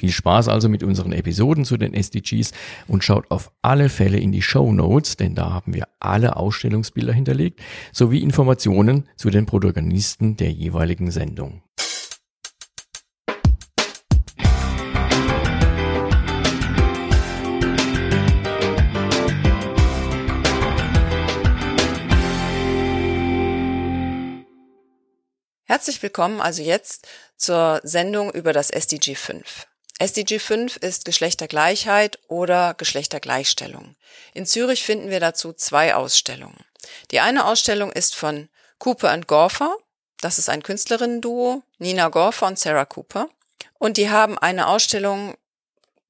Viel 0.00 0.12
Spaß 0.12 0.48
also 0.48 0.70
mit 0.70 0.82
unseren 0.82 1.12
Episoden 1.12 1.66
zu 1.66 1.76
den 1.76 1.92
SDGs 1.92 2.52
und 2.88 3.04
schaut 3.04 3.30
auf 3.30 3.52
alle 3.60 3.90
Fälle 3.90 4.16
in 4.16 4.32
die 4.32 4.40
Show 4.40 4.72
Notes, 4.72 5.18
denn 5.18 5.34
da 5.34 5.52
haben 5.52 5.74
wir 5.74 5.88
alle 5.98 6.36
Ausstellungsbilder 6.36 7.12
hinterlegt, 7.12 7.60
sowie 7.92 8.22
Informationen 8.22 9.06
zu 9.16 9.28
den 9.28 9.44
Protagonisten 9.44 10.38
der 10.38 10.52
jeweiligen 10.52 11.10
Sendung. 11.10 11.62
Herzlich 25.66 26.02
willkommen 26.02 26.40
also 26.40 26.62
jetzt 26.62 27.06
zur 27.36 27.82
Sendung 27.84 28.32
über 28.32 28.54
das 28.54 28.70
SDG 28.70 29.14
5. 29.14 29.66
SDG 30.00 30.38
5 30.38 30.76
ist 30.78 31.04
Geschlechtergleichheit 31.04 32.18
oder 32.26 32.72
Geschlechtergleichstellung. 32.72 33.96
In 34.32 34.46
Zürich 34.46 34.82
finden 34.82 35.10
wir 35.10 35.20
dazu 35.20 35.52
zwei 35.52 35.94
Ausstellungen. 35.94 36.64
Die 37.10 37.20
eine 37.20 37.44
Ausstellung 37.44 37.92
ist 37.92 38.16
von 38.16 38.48
Cooper 38.78 39.12
und 39.12 39.26
Gorfer. 39.26 39.76
Das 40.22 40.38
ist 40.38 40.48
ein 40.48 40.62
Künstlerinnen-Duo, 40.62 41.62
Nina 41.76 42.08
Gorfer 42.08 42.46
und 42.46 42.58
Sarah 42.58 42.86
Cooper. 42.86 43.28
Und 43.78 43.98
die 43.98 44.08
haben 44.08 44.38
eine 44.38 44.68
Ausstellung 44.68 45.36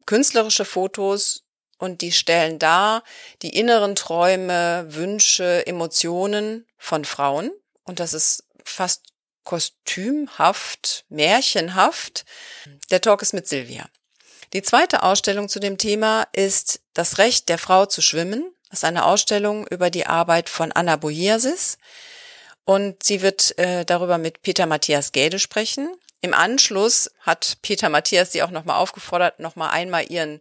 künstlerische 0.07 0.65
Fotos 0.65 1.43
und 1.79 2.01
die 2.01 2.13
stellen 2.13 2.61
dar 2.61 3.03
die 3.43 3.59
inneren 3.59 3.97
Träume, 3.97 4.87
Wünsche, 4.91 5.67
Emotionen 5.67 6.65
von 6.79 7.05
Frauen. 7.05 7.51
Und 7.83 7.99
das 7.99 8.15
ist 8.15 8.45
fast 8.63 9.03
kostümhaft, 9.45 11.05
märchenhaft. 11.09 12.25
Der 12.91 13.01
Talk 13.01 13.23
ist 13.23 13.33
mit 13.33 13.49
Silvia. 13.49 13.89
Die 14.53 14.63
zweite 14.63 15.03
Ausstellung 15.03 15.49
zu 15.49 15.61
dem 15.61 15.79
Thema 15.79 16.27
ist 16.33 16.81
Das 16.93 17.19
Recht 17.19 17.49
der 17.49 17.59
Frau 17.59 17.87
zu 17.87 18.03
schwimmen. 18.03 18.53
Das 18.69 18.81
ist 18.81 18.85
eine 18.85 19.05
Ausstellung 19.05 19.67
über 19.69 19.91
die 19.91 20.07
Arbeit 20.07 20.49
von 20.49 20.73
Anna 20.73 20.97
Boiasis. 20.97 21.79
Und 22.65 23.03
sie 23.03 23.23
wird 23.23 23.57
äh, 23.59 23.85
darüber 23.85 24.19
mit 24.19 24.43
Peter 24.43 24.67
Matthias 24.67 25.13
Gäde 25.13 25.39
sprechen. 25.39 25.89
Im 26.21 26.35
Anschluss 26.35 27.11
hat 27.21 27.59
Peter 27.63 27.89
Matthias 27.89 28.33
sie 28.33 28.43
auch 28.43 28.51
nochmal 28.51 28.77
aufgefordert, 28.77 29.41
nochmal 29.41 29.71
einmal 29.71 30.11
ihren 30.11 30.41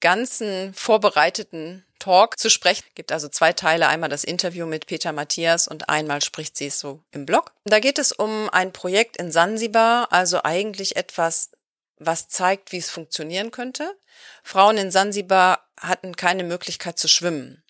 ganzen 0.00 0.72
vorbereiteten 0.72 1.84
Talk 2.00 2.38
zu 2.38 2.50
sprechen. 2.50 2.84
Es 2.88 2.94
gibt 2.96 3.12
also 3.12 3.28
zwei 3.28 3.52
Teile. 3.52 3.86
Einmal 3.86 4.08
das 4.08 4.24
Interview 4.24 4.66
mit 4.66 4.86
Peter 4.86 5.12
Matthias 5.12 5.68
und 5.68 5.88
einmal 5.88 6.22
spricht 6.22 6.56
sie 6.56 6.66
es 6.66 6.80
so 6.80 7.04
im 7.12 7.26
Blog. 7.26 7.52
Da 7.64 7.78
geht 7.78 7.98
es 7.98 8.10
um 8.10 8.50
ein 8.50 8.72
Projekt 8.72 9.16
in 9.16 9.30
Sansibar, 9.30 10.08
also 10.10 10.42
eigentlich 10.42 10.96
etwas, 10.96 11.50
was 11.98 12.28
zeigt, 12.28 12.72
wie 12.72 12.78
es 12.78 12.90
funktionieren 12.90 13.52
könnte. 13.52 13.96
Frauen 14.42 14.78
in 14.78 14.90
Sansibar 14.90 15.68
hatten 15.78 16.16
keine 16.16 16.42
Möglichkeit 16.42 16.98
zu 16.98 17.06
schwimmen. 17.06 17.62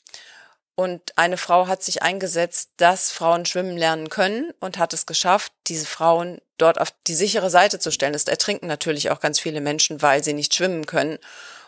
Und 0.81 1.19
eine 1.19 1.37
Frau 1.37 1.67
hat 1.67 1.83
sich 1.83 2.03
eingesetzt, 2.03 2.71
dass 2.79 3.11
Frauen 3.11 3.45
schwimmen 3.45 3.77
lernen 3.77 4.09
können 4.09 4.55
und 4.61 4.79
hat 4.79 4.95
es 4.95 5.05
geschafft, 5.05 5.53
diese 5.67 5.85
Frauen 5.85 6.41
dort 6.57 6.81
auf 6.81 6.95
die 7.07 7.15
sichere 7.15 7.51
Seite 7.51 7.79
zu 7.79 7.93
stellen. 7.93 8.15
Es 8.15 8.25
ertrinken 8.25 8.67
natürlich 8.67 9.11
auch 9.11 9.21
ganz 9.21 9.39
viele 9.39 9.61
Menschen, 9.61 10.01
weil 10.01 10.25
sie 10.25 10.33
nicht 10.33 10.55
schwimmen 10.55 10.87
können. 10.87 11.19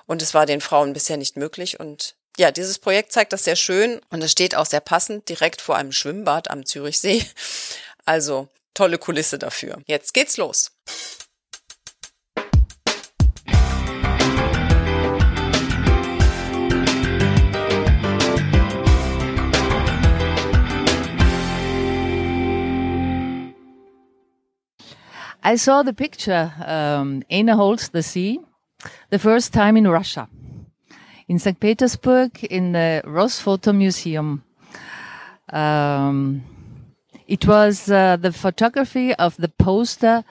Und 0.06 0.23
es 0.23 0.32
war 0.32 0.47
den 0.47 0.62
Frauen 0.62 0.94
bisher 0.94 1.19
nicht 1.19 1.37
möglich. 1.37 1.79
Und 1.79 2.14
ja, 2.38 2.50
dieses 2.50 2.79
Projekt 2.79 3.12
zeigt 3.12 3.32
das 3.32 3.44
sehr 3.44 3.56
schön 3.56 4.00
und 4.11 4.23
es 4.23 4.32
steht 4.32 4.55
auch 4.55 4.67
sehr 4.67 4.81
passend 4.81 5.29
direkt 5.29 5.61
vor 5.61 5.76
einem 5.76 5.93
Schwimmbad 5.93 6.50
am 6.50 6.64
Zürichsee. 6.64 7.25
Also 8.05 8.49
tolle 8.75 8.99
Kulisse 8.99 9.38
dafür. 9.38 9.81
Jetzt 9.87 10.12
geht's 10.12 10.37
los. 10.37 10.73
I 25.44 25.56
saw 25.56 25.85
the 25.85 25.93
picture, 25.93 26.52
um, 26.67 27.23
Anna 27.31 27.56
holds 27.56 27.88
the 27.93 28.02
sea, 28.02 28.40
the 29.11 29.19
first 29.20 29.52
time 29.52 29.78
in 29.78 29.87
Russia. 29.87 30.28
In 31.32 31.38
St. 31.38 31.58
Petersburg 31.58 32.44
in 32.44 32.73
the 32.73 33.00
ROSPHOTO 33.06 33.73
Museum. 33.73 34.44
Um, 35.50 36.43
It 37.26 37.46
was 37.46 37.90
uh, 37.90 38.19
the 38.20 38.32
photography 38.32 39.14
of 39.14 39.38
the 39.38 39.49
poster 39.49 40.25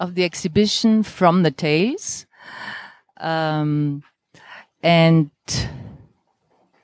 of 0.00 0.16
the 0.16 0.24
exhibition 0.24 1.04
from 1.04 1.44
the 1.44 1.52
tales. 1.52 2.26
Um, 3.20 4.02
and 4.82 5.30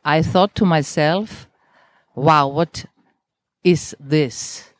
I 0.05 0.23
thought 0.23 0.55
to 0.55 0.65
myself, 0.65 1.49
wow, 2.15 2.47
what 2.47 2.85
is 3.65 3.97
this? 3.99 4.73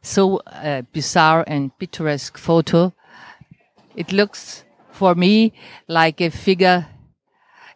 So 0.00 0.36
uh, 0.46 0.82
bizarre 0.92 1.42
and 1.48 1.76
picturesque 1.76 2.38
photo. 2.38 2.92
It 3.96 4.12
looks 4.12 4.64
for 4.92 5.16
me 5.16 5.52
like 5.88 6.20
a 6.20 6.30
figure, 6.30 6.86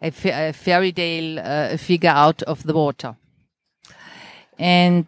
a, 0.02 0.48
a 0.48 0.52
fairy 0.52 0.92
tale 0.92 1.38
uh, 1.38 1.76
figure 1.76 2.10
out 2.10 2.42
of 2.42 2.62
the 2.64 2.74
water. 2.74 3.16
And 4.58 5.06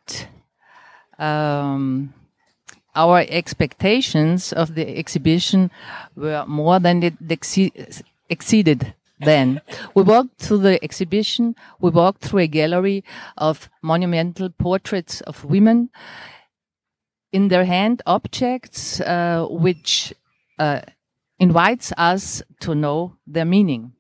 um, 1.19 2.15
our 2.95 3.25
expectations 3.29 4.53
of 4.53 4.75
the 4.75 4.97
exhibition 4.97 5.71
were 6.17 6.45
more 6.47 6.79
than 6.81 7.03
it 7.03 7.29
exce 7.29 8.03
exceeded 8.31 8.95
then. 9.21 9.61
We 9.95 10.03
walked 10.03 10.41
through 10.41 10.59
the 10.59 10.83
exhibition. 10.83 11.55
We 11.81 11.91
walked 11.91 12.23
through 12.23 12.41
a 12.41 12.47
gallery 12.47 13.05
of 13.37 13.69
monumental 13.83 14.51
portraits 14.51 15.21
of 15.23 15.45
women. 15.45 15.91
In 17.33 17.49
their 17.49 17.65
hand, 17.65 18.01
objects 18.07 19.01
uh, 19.01 19.47
which 19.51 20.15
uh, 20.59 20.83
invites 21.39 21.93
us 21.97 22.43
to 22.61 22.75
know 22.75 23.17
their 23.27 23.45
meaning. 23.45 23.93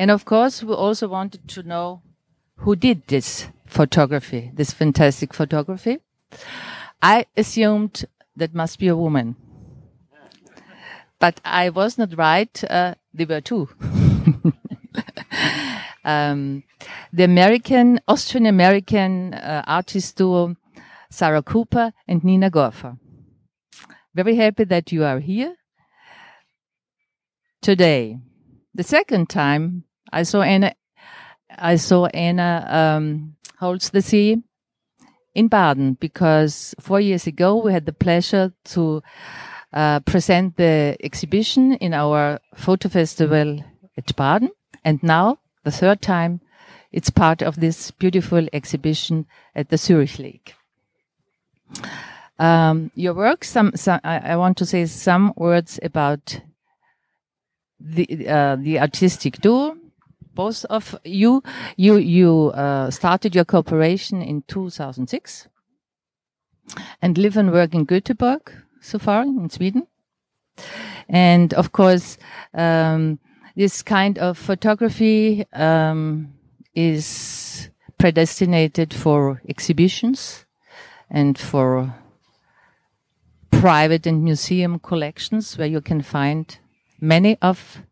And 0.00 0.10
of 0.10 0.24
course, 0.24 0.62
we 0.62 0.72
also 0.72 1.08
wanted 1.08 1.46
to 1.48 1.62
know 1.62 2.00
who 2.56 2.74
did 2.74 3.06
this 3.08 3.48
photography, 3.66 4.50
this 4.54 4.72
fantastic 4.72 5.34
photography. 5.34 5.98
I 7.02 7.26
assumed 7.36 8.06
that 8.34 8.54
must 8.54 8.78
be 8.78 8.88
a 8.88 8.96
woman. 8.96 9.36
But 11.18 11.42
I 11.44 11.68
was 11.68 11.98
not 11.98 12.16
right. 12.16 12.64
Uh, 12.64 12.94
there 13.12 13.26
were 13.26 13.42
two. 13.42 13.68
um, 16.06 16.62
the 17.12 17.24
American, 17.24 18.00
Austrian 18.08 18.46
American 18.46 19.34
uh, 19.34 19.64
artist 19.66 20.16
duo, 20.16 20.56
Sarah 21.10 21.42
Cooper 21.42 21.92
and 22.08 22.24
Nina 22.24 22.50
Gorfer. 22.50 22.98
Very 24.14 24.36
happy 24.36 24.64
that 24.64 24.92
you 24.92 25.04
are 25.04 25.18
here 25.18 25.56
today. 27.60 28.18
The 28.74 28.82
second 28.82 29.28
time 29.28 29.84
I 30.12 30.22
saw 30.24 30.42
Anna, 30.42 30.74
I 31.56 31.76
saw 31.76 32.06
Anna 32.06 32.66
um, 32.68 33.36
holds 33.58 33.90
the 33.90 34.02
sea 34.02 34.42
in 35.34 35.48
Baden 35.48 35.94
because 35.94 36.74
four 36.80 37.00
years 37.00 37.26
ago 37.26 37.56
we 37.56 37.72
had 37.72 37.86
the 37.86 37.92
pleasure 37.92 38.52
to 38.64 39.02
uh, 39.72 40.00
present 40.00 40.56
the 40.56 40.96
exhibition 41.00 41.74
in 41.74 41.94
our 41.94 42.40
photo 42.54 42.88
festival 42.88 43.64
at 43.96 44.16
Baden. 44.16 44.50
And 44.84 45.02
now, 45.02 45.38
the 45.64 45.70
third 45.70 46.00
time, 46.02 46.40
it's 46.90 47.10
part 47.10 47.42
of 47.42 47.60
this 47.60 47.90
beautiful 47.90 48.48
exhibition 48.52 49.26
at 49.54 49.68
the 49.68 49.76
Zurich 49.76 50.18
Lake. 50.18 50.54
Um, 52.38 52.90
your 52.94 53.14
work, 53.14 53.44
some, 53.44 53.72
some 53.76 54.00
I, 54.02 54.32
I, 54.32 54.36
want 54.36 54.56
to 54.58 54.66
say 54.66 54.86
some 54.86 55.34
words 55.36 55.78
about 55.82 56.40
the 57.78 58.26
uh, 58.26 58.56
the 58.56 58.80
artistic 58.80 59.40
duo 59.40 59.76
both 60.34 60.64
of 60.66 60.96
you. 61.04 61.42
You 61.76 61.96
you 61.96 62.52
uh, 62.54 62.90
started 62.90 63.34
your 63.34 63.44
cooperation 63.44 64.22
in 64.22 64.42
2006 64.48 65.48
and 67.02 67.18
live 67.18 67.36
and 67.36 67.52
work 67.52 67.74
in 67.74 67.86
Göteborg 67.86 68.52
so 68.80 68.98
far 68.98 69.22
in 69.22 69.50
Sweden. 69.50 69.86
And 71.08 71.54
of 71.54 71.72
course, 71.72 72.18
um, 72.54 73.18
this 73.56 73.82
kind 73.82 74.18
of 74.18 74.38
photography 74.38 75.44
um, 75.52 76.32
is 76.74 77.68
predestinated 77.98 78.94
for 78.94 79.42
exhibitions 79.48 80.46
and 81.10 81.36
for 81.38 81.94
private 83.50 84.06
and 84.06 84.24
museum 84.24 84.78
collections 84.78 85.58
where 85.58 85.66
you 85.66 85.80
can 85.80 86.00
find 86.00 86.58
many 87.00 87.36
of 87.42 87.82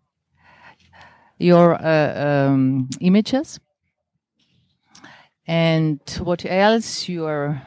your 1.38 1.74
uh, 1.74 2.48
um, 2.48 2.88
images. 3.00 3.60
And 5.46 6.00
what 6.22 6.44
else? 6.44 7.08
You 7.08 7.26
are 7.26 7.62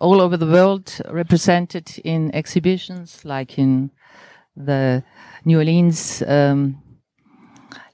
all 0.00 0.20
over 0.20 0.36
the 0.36 0.46
world 0.46 1.00
represented 1.10 1.98
in 2.04 2.34
exhibitions 2.34 3.24
like 3.24 3.58
in 3.58 3.90
the 4.56 5.02
New 5.44 5.58
Orleans 5.58 6.22
um, 6.22 6.82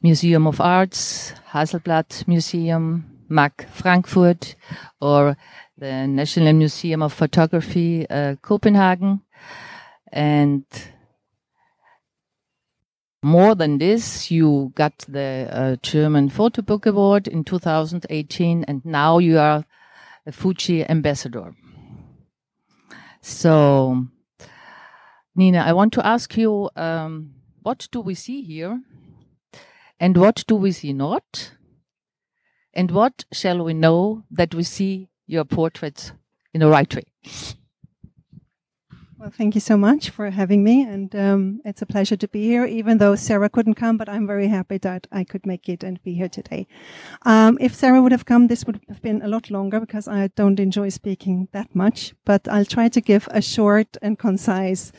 Museum 0.02 0.46
of 0.46 0.60
Arts, 0.60 1.32
Hasselblad 1.50 2.26
Museum, 2.26 3.20
MAC 3.28 3.68
Frankfurt, 3.70 4.54
or 5.00 5.36
the 5.78 6.06
National 6.06 6.52
Museum 6.52 7.02
of 7.02 7.12
Photography, 7.12 8.08
uh, 8.10 8.36
Copenhagen. 8.42 9.22
And 10.12 10.64
more 13.22 13.54
than 13.54 13.78
this, 13.78 14.30
you 14.30 14.72
got 14.74 14.98
the 15.08 15.48
uh, 15.50 15.76
German 15.82 16.30
Photo 16.30 16.62
Book 16.62 16.86
Award 16.86 17.28
in 17.28 17.44
2018, 17.44 18.64
and 18.64 18.84
now 18.84 19.18
you 19.18 19.38
are 19.38 19.64
a 20.26 20.32
Fuji 20.32 20.88
ambassador. 20.88 21.54
So, 23.20 24.06
Nina, 25.34 25.58
I 25.58 25.72
want 25.72 25.92
to 25.94 26.06
ask 26.06 26.36
you 26.36 26.70
um, 26.76 27.34
what 27.62 27.88
do 27.90 28.00
we 28.00 28.14
see 28.14 28.42
here? 28.42 28.80
And 29.98 30.16
what 30.16 30.44
do 30.46 30.56
we 30.56 30.72
see 30.72 30.94
not? 30.94 31.52
And 32.72 32.90
what 32.90 33.24
shall 33.32 33.62
we 33.62 33.74
know 33.74 34.24
that 34.30 34.54
we 34.54 34.62
see 34.62 35.10
your 35.26 35.44
portraits 35.44 36.12
in 36.54 36.60
the 36.60 36.68
right 36.68 36.94
way? 36.94 37.04
Well, 39.20 39.28
thank 39.28 39.54
you 39.54 39.60
so 39.60 39.76
much 39.76 40.08
for 40.08 40.30
having 40.30 40.64
me, 40.64 40.82
and 40.82 41.14
um, 41.14 41.60
it's 41.66 41.82
a 41.82 41.86
pleasure 41.86 42.16
to 42.16 42.26
be 42.26 42.42
here. 42.44 42.64
Even 42.64 42.96
though 42.96 43.14
Sarah 43.16 43.50
couldn't 43.50 43.74
come, 43.74 43.98
but 43.98 44.08
I'm 44.08 44.26
very 44.26 44.48
happy 44.48 44.78
that 44.78 45.06
I 45.12 45.24
could 45.24 45.44
make 45.44 45.68
it 45.68 45.84
and 45.84 46.02
be 46.02 46.14
here 46.14 46.30
today. 46.30 46.66
Um, 47.26 47.58
if 47.60 47.74
Sarah 47.74 48.00
would 48.00 48.12
have 48.12 48.24
come, 48.24 48.46
this 48.46 48.64
would 48.64 48.80
have 48.88 49.02
been 49.02 49.20
a 49.20 49.28
lot 49.28 49.50
longer 49.50 49.78
because 49.78 50.08
I 50.08 50.28
don't 50.28 50.58
enjoy 50.58 50.88
speaking 50.88 51.48
that 51.52 51.74
much. 51.74 52.14
But 52.24 52.48
I'll 52.48 52.64
try 52.64 52.88
to 52.88 53.00
give 53.02 53.28
a 53.30 53.42
short 53.42 53.98
and 54.00 54.18
concise 54.18 54.90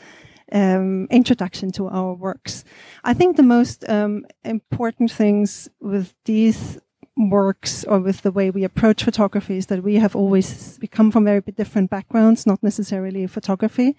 um, 0.52 1.08
introduction 1.10 1.72
to 1.72 1.88
our 1.88 2.14
works. 2.14 2.62
I 3.02 3.14
think 3.14 3.36
the 3.36 3.42
most 3.42 3.88
um, 3.88 4.24
important 4.44 5.10
things 5.10 5.68
with 5.80 6.14
these 6.26 6.78
works 7.16 7.84
or 7.84 7.98
with 8.00 8.22
the 8.22 8.32
way 8.32 8.50
we 8.50 8.64
approach 8.64 9.04
photography 9.04 9.58
is 9.58 9.66
that 9.66 9.82
we 9.82 9.96
have 9.96 10.16
always 10.16 10.78
we 10.80 10.88
come 10.88 11.10
from 11.10 11.24
very 11.24 11.40
different 11.40 11.90
backgrounds, 11.90 12.46
not 12.46 12.62
necessarily 12.62 13.26
photography, 13.26 13.96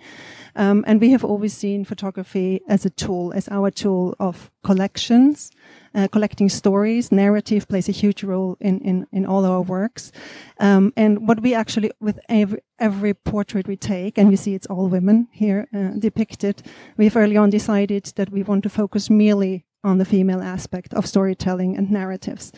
um, 0.55 0.83
and 0.87 0.99
we 0.99 1.11
have 1.11 1.23
always 1.23 1.53
seen 1.53 1.85
photography 1.85 2.61
as 2.67 2.85
a 2.85 2.89
tool, 2.89 3.31
as 3.33 3.47
our 3.49 3.69
tool 3.69 4.15
of 4.19 4.49
collections, 4.63 5.51
uh, 5.93 6.07
collecting 6.07 6.49
stories. 6.49 7.11
Narrative 7.11 7.67
plays 7.67 7.87
a 7.87 7.91
huge 7.91 8.23
role 8.23 8.57
in 8.59 8.79
in, 8.81 9.05
in 9.11 9.25
all 9.25 9.45
our 9.45 9.61
works, 9.61 10.11
um, 10.59 10.91
and 10.97 11.27
what 11.27 11.39
we 11.41 11.53
actually 11.53 11.91
with 11.99 12.19
every 12.29 12.61
every 12.79 13.13
portrait 13.13 13.67
we 13.67 13.75
take, 13.75 14.17
and 14.17 14.31
you 14.31 14.37
see 14.37 14.55
it's 14.55 14.67
all 14.67 14.87
women 14.87 15.27
here 15.31 15.67
uh, 15.73 15.91
depicted. 15.99 16.63
We've 16.97 17.15
early 17.15 17.37
on 17.37 17.51
decided 17.51 18.05
that 18.15 18.31
we 18.31 18.41
want 18.41 18.63
to 18.63 18.69
focus 18.69 19.09
merely 19.09 19.65
on 19.83 19.97
the 19.97 20.05
female 20.05 20.41
aspect 20.41 20.93
of 20.93 21.05
storytelling 21.05 21.77
and 21.77 21.91
narratives. 21.91 22.51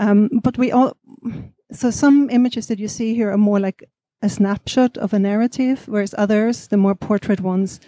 Um, 0.00 0.40
but 0.42 0.56
we 0.56 0.72
all, 0.72 0.96
so 1.70 1.90
some 1.90 2.30
images 2.30 2.66
that 2.66 2.78
you 2.78 2.88
see 2.88 3.14
here 3.14 3.30
are 3.30 3.38
more 3.38 3.60
like 3.60 3.84
a 4.22 4.28
snapshot 4.28 4.96
of 4.96 5.12
a 5.12 5.18
narrative, 5.18 5.86
whereas 5.86 6.14
others, 6.16 6.68
the 6.68 6.76
more 6.76 6.94
portrait 6.94 7.40
ones, 7.40 7.80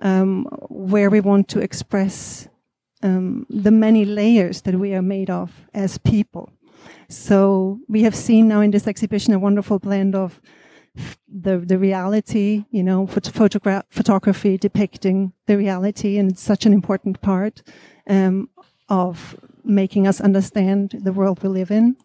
um, 0.00 0.46
where 0.68 1.10
we 1.10 1.20
want 1.20 1.48
to 1.48 1.60
express 1.60 2.48
um, 3.02 3.46
the 3.48 3.70
many 3.70 4.04
layers 4.04 4.62
that 4.62 4.74
we 4.74 4.94
are 4.94 5.02
made 5.02 5.30
of 5.30 5.52
as 5.72 5.98
people. 5.98 6.50
So 7.08 7.78
we 7.88 8.02
have 8.02 8.14
seen 8.14 8.48
now 8.48 8.60
in 8.60 8.70
this 8.72 8.86
exhibition 8.86 9.32
a 9.32 9.38
wonderful 9.38 9.78
blend 9.78 10.14
of 10.14 10.40
the 11.28 11.58
the 11.58 11.78
reality, 11.78 12.64
you 12.70 12.82
know, 12.82 13.06
photograph 13.06 13.84
photography 13.90 14.58
depicting 14.58 15.32
the 15.46 15.56
reality, 15.56 16.18
and 16.18 16.32
it's 16.32 16.42
such 16.42 16.66
an 16.66 16.72
important 16.72 17.20
part 17.20 17.62
um, 18.08 18.48
of 18.88 19.36
making 19.64 20.06
us 20.06 20.20
understand 20.20 20.90
the 21.02 21.12
world 21.12 21.42
we 21.42 21.48
live 21.48 21.70
in. 21.70 21.96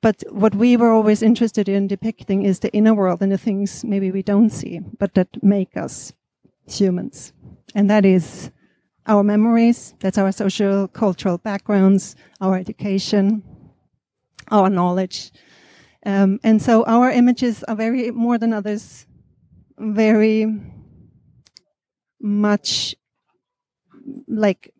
But 0.00 0.24
what 0.30 0.54
we 0.54 0.76
were 0.76 0.90
always 0.90 1.22
interested 1.22 1.68
in 1.68 1.86
depicting 1.86 2.44
is 2.44 2.58
the 2.58 2.72
inner 2.72 2.94
world 2.94 3.22
and 3.22 3.30
the 3.30 3.38
things 3.38 3.84
maybe 3.84 4.10
we 4.10 4.22
don't 4.22 4.50
see, 4.50 4.80
but 4.98 5.14
that 5.14 5.28
make 5.42 5.76
us 5.76 6.12
humans. 6.66 7.32
And 7.74 7.88
that 7.88 8.04
is 8.04 8.50
our 9.06 9.22
memories, 9.22 9.94
that's 10.00 10.18
our 10.18 10.32
social, 10.32 10.88
cultural 10.88 11.38
backgrounds, 11.38 12.16
our 12.40 12.56
education, 12.56 13.42
our 14.50 14.68
knowledge, 14.68 15.32
Um, 16.04 16.40
and 16.42 16.60
so 16.60 16.84
our 16.84 17.10
images 17.10 17.62
are 17.64 17.76
very, 17.76 18.10
more 18.10 18.38
than 18.38 18.52
others, 18.52 19.06
very 19.78 20.46
much 22.20 22.96
like 24.26 24.71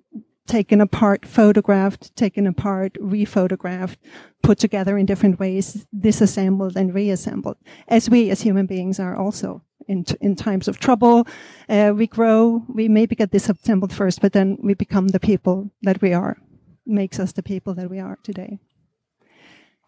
taken 0.52 0.82
apart, 0.82 1.24
photographed, 1.24 2.14
taken 2.14 2.46
apart, 2.46 2.92
rephotographed, 3.00 3.96
put 4.42 4.58
together 4.58 4.98
in 4.98 5.06
different 5.06 5.40
ways, 5.40 5.86
disassembled 5.98 6.76
and 6.76 6.94
reassembled, 6.94 7.56
as 7.88 8.10
we 8.10 8.28
as 8.28 8.42
human 8.42 8.66
beings 8.66 9.00
are 9.00 9.16
also. 9.16 9.62
In, 9.88 10.04
t- 10.04 10.14
in 10.20 10.36
times 10.36 10.68
of 10.68 10.78
trouble, 10.78 11.26
uh, 11.70 11.92
we 11.96 12.06
grow, 12.06 12.62
we 12.68 12.86
maybe 12.86 13.16
get 13.16 13.30
disassembled 13.30 13.94
first, 13.94 14.20
but 14.20 14.34
then 14.34 14.58
we 14.62 14.74
become 14.74 15.08
the 15.08 15.18
people 15.18 15.72
that 15.82 16.02
we 16.02 16.12
are, 16.12 16.36
makes 16.86 17.18
us 17.18 17.32
the 17.32 17.42
people 17.42 17.72
that 17.74 17.88
we 17.88 17.98
are 17.98 18.18
today. 18.22 18.58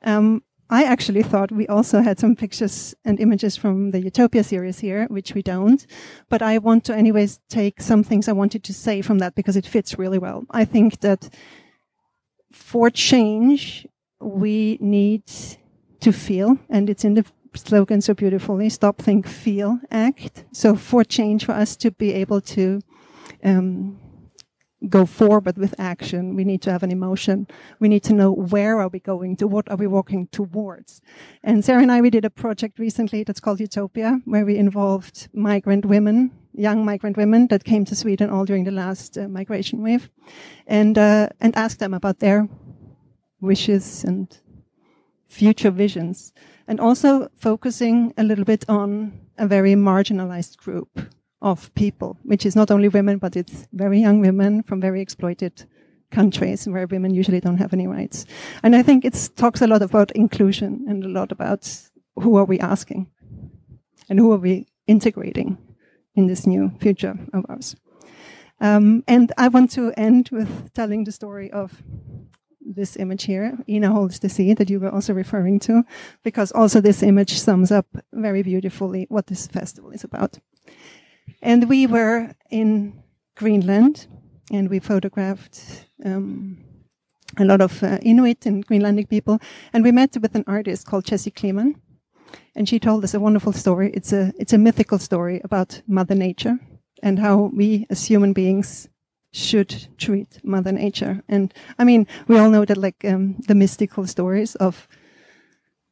Um, 0.03 0.43
I 0.71 0.85
actually 0.85 1.23
thought 1.23 1.53
we 1.53 1.67
also 1.67 2.01
had 2.01 2.19
some 2.19 2.35
pictures 2.35 2.95
and 3.05 3.21
images 3.21 3.57
from 3.57 3.91
the 3.91 4.01
Utopia 4.01 4.43
series 4.43 4.79
here, 4.79 5.07
which 5.09 5.35
we 5.35 5.43
don't. 5.43 5.87
But 6.29 6.43
I 6.43 6.59
want 6.59 6.85
to, 6.85 6.97
anyways, 6.97 7.41
take 7.49 7.81
some 7.81 8.03
things 8.03 8.29
I 8.29 8.33
wanted 8.33 8.65
to 8.65 8.73
say 8.73 9.03
from 9.03 9.19
that 9.19 9.35
because 9.35 9.57
it 9.57 9.67
fits 9.67 9.99
really 9.99 10.19
well. 10.19 10.45
I 10.51 10.65
think 10.65 11.01
that 11.01 11.29
for 12.53 12.89
change, 12.91 13.87
we 14.21 14.79
need 14.81 15.25
to 16.01 16.13
feel, 16.13 16.59
and 16.71 16.89
it's 16.89 17.05
in 17.05 17.15
the 17.15 17.25
slogan 17.55 18.01
so 18.01 18.15
beautifully 18.15 18.69
stop, 18.69 18.99
think, 18.99 19.27
feel, 19.27 19.79
act. 19.91 20.45
So 20.53 20.77
for 20.77 21.05
change, 21.05 21.45
for 21.45 21.53
us 21.53 21.77
to 21.77 21.91
be 21.91 22.13
able 22.15 22.41
to 22.41 22.81
um, 23.43 23.99
go 24.89 25.07
forward 25.07 25.57
with 25.57 25.75
action. 25.79 26.35
We 26.35 26.45
need 26.45 26.63
to 26.63 26.73
have 26.73 26.83
an 26.83 26.91
emotion. 26.91 27.47
We 27.81 27.89
need 27.89 28.03
to 28.05 28.13
know 28.13 28.33
where 28.33 28.81
are 28.81 28.89
we 28.89 29.01
going 29.01 29.37
to, 29.37 29.47
what 29.47 29.71
are 29.71 29.77
we 29.77 29.87
walking 29.87 30.29
towards. 30.29 31.01
And 31.43 31.65
Sarah 31.65 31.83
and 31.83 31.93
I, 31.93 32.01
we 32.01 32.11
did 32.11 32.25
a 32.25 32.31
project 32.31 32.79
recently 32.79 33.25
that's 33.25 33.41
called 33.41 33.61
Utopia, 33.61 34.21
where 34.25 34.45
we 34.45 34.57
involved 34.57 35.29
migrant 35.33 35.85
women, 35.87 36.31
young 36.53 36.85
migrant 36.85 37.17
women 37.17 37.49
that 37.49 37.65
came 37.65 37.85
to 37.87 37.97
Sweden 37.97 38.31
all 38.31 38.45
during 38.45 38.65
the 38.65 38.71
last 38.71 39.19
uh, 39.19 39.29
migration 39.29 39.83
wave, 39.83 40.11
and 40.67 40.99
uh, 40.99 41.29
and 41.41 41.57
asked 41.57 41.79
them 41.79 41.95
about 41.95 42.19
their 42.19 42.49
wishes 43.41 44.05
and 44.05 44.39
future 45.29 45.71
visions, 45.71 46.33
and 46.69 46.81
also 46.81 47.29
focusing 47.37 48.13
a 48.17 48.23
little 48.23 48.45
bit 48.45 48.65
on 48.69 49.13
a 49.37 49.47
very 49.47 49.75
marginalized 49.75 50.57
group 50.57 51.01
of 51.45 51.73
people, 51.75 52.17
which 52.25 52.47
is 52.47 52.57
not 52.57 52.71
only 52.71 52.89
women, 52.89 53.19
but 53.19 53.37
it's 53.37 53.69
very 53.73 54.01
young 54.01 54.21
women 54.21 54.63
from 54.63 54.81
very 54.81 55.01
exploited 55.01 55.67
countries 56.11 56.67
where 56.67 56.87
women 56.87 57.13
usually 57.13 57.41
don't 57.41 57.59
have 57.59 57.75
any 57.75 57.87
rights. 57.87 58.25
And 58.63 58.75
I 58.75 58.83
think 58.83 59.05
it 59.05 59.31
talks 59.37 59.61
a 59.61 59.67
lot 59.67 59.83
about 59.83 60.11
inclusion 60.13 60.85
and 60.89 61.05
a 61.05 61.09
lot 61.09 61.33
about 61.33 61.71
who 62.17 62.37
are 62.37 62.47
we 62.47 62.59
asking 62.61 63.11
and 64.09 64.19
who 64.19 64.33
are 64.33 64.39
we 64.39 64.67
integrating 64.87 65.59
in 66.15 66.27
this 66.27 66.47
new 66.47 66.73
future 66.81 67.19
of 67.35 67.45
ours. 67.49 67.77
Um, 68.61 69.05
and 69.07 69.31
I 69.37 69.49
want 69.49 69.71
to 69.73 69.93
end 69.97 70.31
with 70.33 70.73
telling 70.73 71.05
the 71.05 71.13
story 71.13 71.51
of 71.51 71.83
this 72.61 72.97
image 72.97 73.25
here, 73.25 73.59
Ina 73.69 73.91
holds 73.91 74.21
the 74.21 74.29
sea, 74.29 74.55
that 74.55 74.71
you 74.71 74.81
were 74.81 74.95
also 74.95 75.13
referring 75.13 75.59
to, 75.61 75.83
because 76.23 76.53
also 76.53 76.81
this 76.81 77.03
image 77.03 77.39
sums 77.39 77.71
up 77.71 77.87
very 78.13 78.43
beautifully 78.43 79.07
what 79.11 79.27
this 79.27 79.47
festival 79.47 79.91
is 79.91 80.05
about. 80.05 80.39
And 81.43 81.69
we 81.69 81.87
were 81.87 82.31
in 82.51 83.03
Greenland 83.37 84.07
and 84.51 84.71
we 84.71 84.79
photographed 84.79 85.87
um, 86.05 86.59
a 87.39 87.45
lot 87.45 87.61
of 87.61 87.83
uh, 87.83 87.99
Inuit 88.03 88.47
and 88.47 88.67
Greenlandic 88.67 89.09
people. 89.09 89.39
And 89.73 89.85
we 89.85 89.93
met 89.93 90.17
with 90.21 90.35
an 90.35 90.45
artist 90.47 90.87
called 90.87 91.05
Jessie 91.05 91.31
Kleemann. 91.31 91.77
And 92.57 92.69
she 92.69 92.79
told 92.79 93.05
us 93.05 93.15
a 93.15 93.21
wonderful 93.21 93.53
story. 93.53 93.91
It's 93.95 94.13
a, 94.13 94.33
it's 94.39 94.53
a 94.53 94.59
mythical 94.59 94.99
story 94.99 95.41
about 95.45 95.83
Mother 95.87 96.15
Nature 96.15 96.59
and 97.03 97.19
how 97.19 97.51
we 97.55 97.87
as 97.91 98.07
human 98.07 98.33
beings 98.33 98.89
should 99.33 99.89
treat 99.99 100.39
Mother 100.45 100.73
Nature. 100.73 101.23
And 101.29 101.53
I 101.79 101.85
mean, 101.85 102.07
we 102.29 102.39
all 102.39 102.51
know 102.51 102.65
that 102.65 102.77
like 102.77 103.05
um, 103.05 103.37
the 103.49 103.55
mystical 103.55 104.07
stories 104.07 104.55
of 104.57 104.89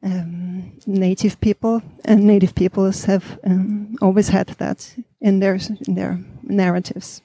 um, 0.02 0.72
native 0.86 1.40
people 1.40 1.82
and 2.04 2.24
native 2.24 2.54
peoples 2.54 3.04
have 3.04 3.38
um, 3.44 3.96
always 4.00 4.28
had 4.28 4.48
that 4.58 4.94
in 5.22 5.40
their 5.40 5.58
in 5.86 5.94
their 5.94 6.18
narratives. 6.42 7.22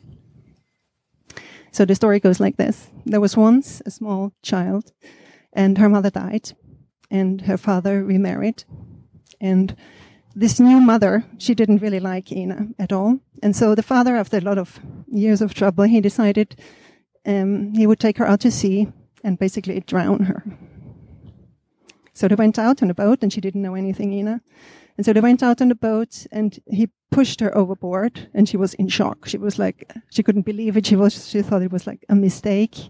So 1.71 1.85
the 1.85 1.95
story 1.95 2.19
goes 2.19 2.39
like 2.39 2.57
this: 2.57 2.89
There 3.05 3.21
was 3.21 3.35
once 3.35 3.81
a 3.85 3.91
small 3.91 4.31
child, 4.41 4.93
and 5.51 5.77
her 5.77 5.89
mother 5.89 6.09
died, 6.09 6.53
and 7.11 7.41
her 7.41 7.57
father 7.57 8.03
remarried, 8.03 8.63
and 9.41 9.75
this 10.35 10.59
new 10.59 10.79
mother 10.79 11.25
she 11.37 11.53
didn't 11.55 11.81
really 11.81 11.99
like 11.99 12.31
Ina 12.31 12.67
at 12.79 12.93
all, 12.93 13.19
and 13.43 13.55
so 13.55 13.75
the 13.75 13.83
father, 13.83 14.15
after 14.15 14.37
a 14.37 14.41
lot 14.41 14.57
of 14.57 14.79
years 15.11 15.41
of 15.41 15.53
trouble, 15.53 15.83
he 15.83 15.99
decided 15.99 16.55
um, 17.25 17.73
he 17.73 17.87
would 17.87 17.99
take 17.99 18.17
her 18.19 18.27
out 18.27 18.39
to 18.41 18.51
sea 18.51 18.87
and 19.23 19.39
basically 19.39 19.79
drown 19.81 20.19
her 20.23 20.43
so 22.17 22.27
they 22.27 22.33
went 22.33 22.57
out 22.57 22.81
on 22.81 22.89
a 22.89 22.95
boat, 22.95 23.19
and 23.21 23.31
she 23.31 23.39
didn't 23.41 23.61
know 23.61 23.75
anything, 23.75 24.11
Ina. 24.11 24.41
And 24.97 25.05
so 25.05 25.13
they 25.13 25.21
went 25.21 25.43
out 25.43 25.61
on 25.61 25.69
the 25.69 25.75
boat, 25.75 26.25
and 26.31 26.59
he 26.65 26.89
pushed 27.11 27.39
her 27.39 27.55
overboard, 27.55 28.29
and 28.33 28.49
she 28.49 28.57
was 28.57 28.73
in 28.73 28.87
shock. 28.87 29.27
She 29.27 29.37
was 29.37 29.59
like, 29.59 29.93
she 30.09 30.23
couldn't 30.23 30.45
believe 30.45 30.75
it. 30.75 30.87
She 30.87 30.95
was, 30.95 31.29
she 31.29 31.43
thought 31.43 31.61
it 31.61 31.71
was 31.71 31.85
like 31.85 32.03
a 32.09 32.15
mistake, 32.15 32.89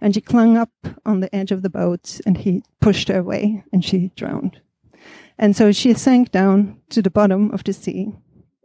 and 0.00 0.14
she 0.14 0.20
clung 0.20 0.58
up 0.58 0.70
on 1.06 1.20
the 1.20 1.34
edge 1.34 1.50
of 1.50 1.62
the 1.62 1.70
boat, 1.70 2.20
and 2.26 2.36
he 2.36 2.62
pushed 2.80 3.08
her 3.08 3.18
away, 3.18 3.64
and 3.72 3.84
she 3.84 4.12
drowned. 4.14 4.60
And 5.38 5.56
so 5.56 5.72
she 5.72 5.94
sank 5.94 6.32
down 6.32 6.80
to 6.90 7.00
the 7.00 7.10
bottom 7.10 7.50
of 7.52 7.64
the 7.64 7.72
sea, 7.72 8.12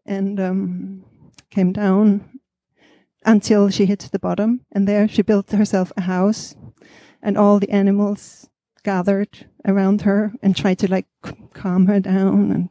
and 0.05 0.39
um, 0.39 1.05
came 1.49 1.71
down 1.71 2.39
until 3.25 3.69
she 3.69 3.85
hit 3.85 4.09
the 4.11 4.19
bottom, 4.19 4.65
and 4.73 4.87
there 4.87 5.07
she 5.07 5.21
built 5.21 5.51
herself 5.51 5.93
a 5.95 6.01
house, 6.01 6.55
and 7.21 7.37
all 7.37 7.59
the 7.59 7.69
animals 7.69 8.49
gathered 8.83 9.47
around 9.65 10.01
her 10.01 10.33
and 10.41 10.55
tried 10.55 10.79
to 10.79 10.89
like 10.89 11.07
calm 11.53 11.87
her 11.87 11.99
down 11.99 12.51
and 12.51 12.69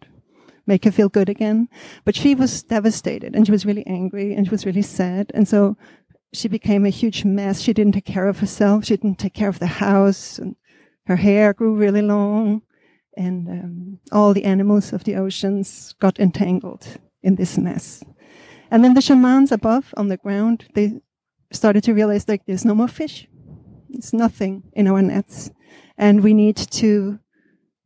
make 0.67 0.85
her 0.85 0.91
feel 0.91 1.09
good 1.09 1.29
again. 1.29 1.69
But 2.05 2.17
she 2.17 2.35
was 2.35 2.63
devastated 2.63 3.35
and 3.35 3.47
she 3.47 3.53
was 3.53 3.67
really 3.67 3.87
angry 3.87 4.35
and 4.35 4.47
she 4.47 4.51
was 4.51 4.67
really 4.67 4.83
sad. 4.83 5.31
And 5.35 5.49
so 5.49 5.77
she 6.33 6.49
became 6.49 6.87
a 6.87 6.91
huge 6.91 7.25
mess. 7.25 7.61
She 7.61 7.73
didn't 7.73 7.93
take 7.93 8.05
care 8.05 8.29
of 8.29 8.39
herself. 8.39 8.85
She 8.85 8.97
didn't 8.97 9.19
take 9.19 9.35
care 9.35 9.49
of 9.49 9.59
the 9.59 9.67
house 9.67 10.39
and 10.39 10.57
her 11.07 11.17
hair 11.17 11.53
grew 11.53 11.75
really 11.75 12.03
long 12.03 12.63
and 13.17 13.49
um, 13.49 13.99
all 14.11 14.33
the 14.33 14.45
animals 14.45 14.93
of 14.93 15.05
the 15.05 15.17
oceans 15.17 15.95
got 16.01 16.19
entangled 16.19 16.87
in 17.23 17.35
this 17.35 17.59
mess. 17.59 18.03
And 18.71 18.83
then 18.83 18.95
the 18.95 19.03
shamans 19.03 19.53
above 19.53 19.93
on 19.97 20.09
the 20.09 20.17
ground, 20.17 20.67
they 20.75 21.01
started 21.51 21.85
to 21.85 21.93
realize 21.93 22.27
like 22.29 22.47
there's 22.47 22.65
no 22.65 22.75
more 22.75 22.89
fish. 22.89 23.29
It's 23.91 24.13
nothing 24.15 24.63
in 24.73 24.89
our 24.89 25.03
nets. 25.03 25.51
And 25.97 26.23
we 26.23 26.35
need 26.35 26.57
to 26.57 27.19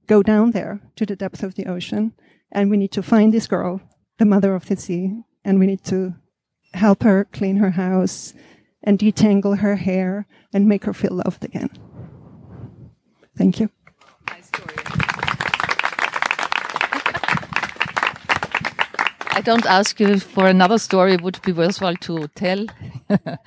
go 0.07 0.23
down 0.23 0.53
there 0.53 0.81
to 0.97 1.07
the 1.07 1.17
depth 1.17 1.43
of 1.43 1.55
the 1.55 1.67
ocean 1.67 2.13
and 2.53 2.71
we 2.71 2.77
need 2.77 2.93
to 2.93 3.03
find 3.03 3.33
this 3.33 3.47
girl, 3.47 3.81
the 4.19 4.25
mother 4.25 4.55
of 4.55 4.67
the 4.67 4.77
sea, 4.77 5.23
and 5.45 5.59
we 5.59 5.67
need 5.67 5.85
to 5.85 6.15
help 6.75 7.03
her 7.03 7.25
clean 7.33 7.57
her 7.57 7.71
house 7.71 8.35
and 8.83 8.99
detangle 8.99 9.59
her 9.59 9.77
hair 9.77 10.27
and 10.53 10.69
make 10.69 10.85
her 10.85 10.95
feel 10.95 11.21
loved 11.25 11.45
again. 11.45 11.71
Thank 13.37 13.61
you. 13.61 13.71
I 19.33 19.43
don't 19.43 19.67
ask 19.67 20.01
you 20.01 20.19
for 20.19 20.47
another 20.47 20.79
story. 20.79 21.13
It 21.13 21.21
would 21.21 21.43
be 21.43 21.53
worthwhile 21.53 21.97
to 21.97 22.27
tell, 22.29 22.65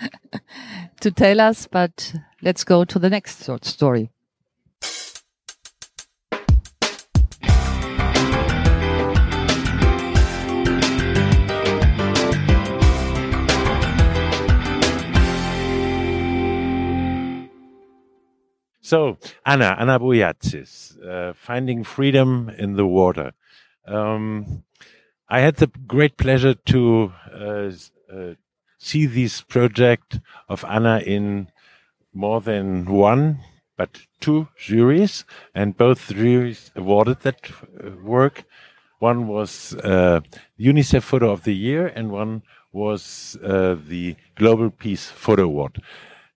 to 1.01 1.11
tell 1.11 1.41
us, 1.41 1.65
but 1.65 2.13
let's 2.43 2.63
go 2.63 2.85
to 2.85 2.99
the 2.99 3.09
next 3.09 3.49
story. 3.63 4.11
So, 18.89 19.19
Anna, 19.45 19.75
Anna 19.77 19.99
Boyiazis, 19.99 20.97
uh, 21.05 21.33
Finding 21.33 21.83
Freedom 21.83 22.49
in 22.57 22.73
the 22.73 22.87
Water. 22.87 23.33
Um, 23.85 24.63
I 25.29 25.41
had 25.41 25.57
the 25.57 25.67
great 25.85 26.17
pleasure 26.17 26.55
to 26.55 27.13
uh, 27.31 27.69
uh, 28.11 28.33
see 28.79 29.05
this 29.05 29.41
project 29.41 30.19
of 30.47 30.65
Anna 30.67 31.03
in 31.05 31.49
more 32.15 32.41
than 32.41 32.85
one, 32.85 33.41
but 33.77 34.07
two 34.21 34.47
juries, 34.57 35.23
and 35.53 35.77
both 35.77 36.09
juries 36.09 36.71
awarded 36.75 37.19
that 37.19 37.51
uh, 37.51 37.91
work. 38.01 38.43
One 38.97 39.27
was 39.27 39.75
uh, 39.75 40.21
UNICEF 40.59 41.03
Photo 41.03 41.29
of 41.29 41.43
the 41.43 41.55
Year, 41.55 41.85
and 41.85 42.09
one 42.09 42.41
was 42.71 43.37
uh, 43.43 43.77
the 43.87 44.15
Global 44.33 44.71
Peace 44.71 45.11
Photo 45.11 45.43
Award. 45.43 45.79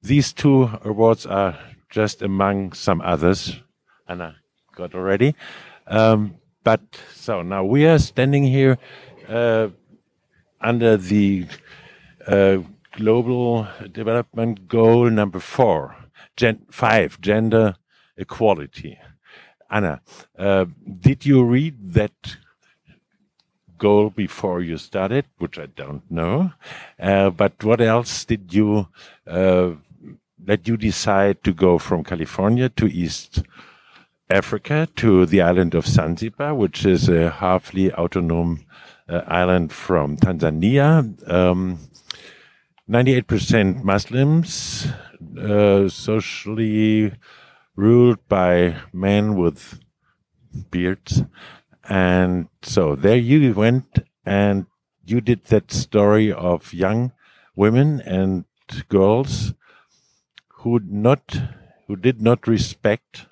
These 0.03 0.33
two 0.33 0.69
awards 0.83 1.25
are 1.25 1.57
just 1.93 2.23
among 2.23 2.73
some 2.73 3.01
others. 3.01 3.61
Anna, 4.07 4.35
got 4.75 4.95
already. 4.95 5.35
Um, 5.85 6.35
but 6.63 6.81
so 7.13 7.43
now 7.43 7.63
we 7.63 7.85
are 7.85 7.99
standing 7.99 8.43
here 8.43 8.79
uh, 9.29 9.67
under 10.59 10.97
the 10.97 11.45
uh, 12.25 12.57
global 12.93 13.67
development 13.91 14.67
goal 14.67 15.07
number 15.11 15.39
four, 15.39 15.95
gen 16.35 16.65
five, 16.71 17.21
gender 17.21 17.75
equality. 18.17 18.97
Anna, 19.69 20.01
uh, 20.37 20.65
did 20.99 21.27
you 21.27 21.43
read 21.43 21.93
that 21.93 22.37
goal 23.77 24.09
before 24.09 24.61
you 24.61 24.77
started, 24.77 25.25
which 25.37 25.59
I 25.59 25.67
don't 25.67 26.09
know? 26.09 26.53
Uh, 26.99 27.29
but 27.29 27.63
what 27.63 27.81
else 27.81 28.25
did 28.25 28.51
you 28.51 28.87
let 30.45 30.67
you 30.67 30.77
decide 30.77 31.43
to 31.43 31.53
go 31.53 31.77
from 31.77 32.03
California 32.03 32.69
to 32.69 32.87
East 32.87 33.43
Africa 34.29 34.87
to 34.95 35.25
the 35.25 35.41
island 35.41 35.75
of 35.75 35.85
Zanzibar, 35.87 36.53
which 36.53 36.85
is 36.85 37.07
a 37.07 37.31
halfly 37.31 37.93
autonomous 37.93 38.63
uh, 39.07 39.21
island 39.27 39.71
from 39.71 40.17
Tanzania? 40.17 41.31
Um, 41.31 41.79
98% 42.89 43.83
Muslims, 43.83 44.87
uh, 45.39 45.87
socially 45.87 47.13
ruled 47.75 48.27
by 48.27 48.75
men 48.91 49.35
with 49.35 49.79
beards. 50.71 51.23
And 51.87 52.47
so 52.61 52.95
there 52.95 53.17
you 53.17 53.53
went 53.53 53.99
and 54.25 54.65
you 55.05 55.21
did 55.21 55.45
that 55.45 55.71
story 55.71 56.31
of 56.31 56.73
young 56.73 57.11
women 57.55 58.01
and 58.01 58.45
girls 58.89 59.53
who 60.63 60.79
not 60.85 61.37
who 61.87 61.95
did 61.95 62.21
not 62.21 62.47
respect 62.47 63.25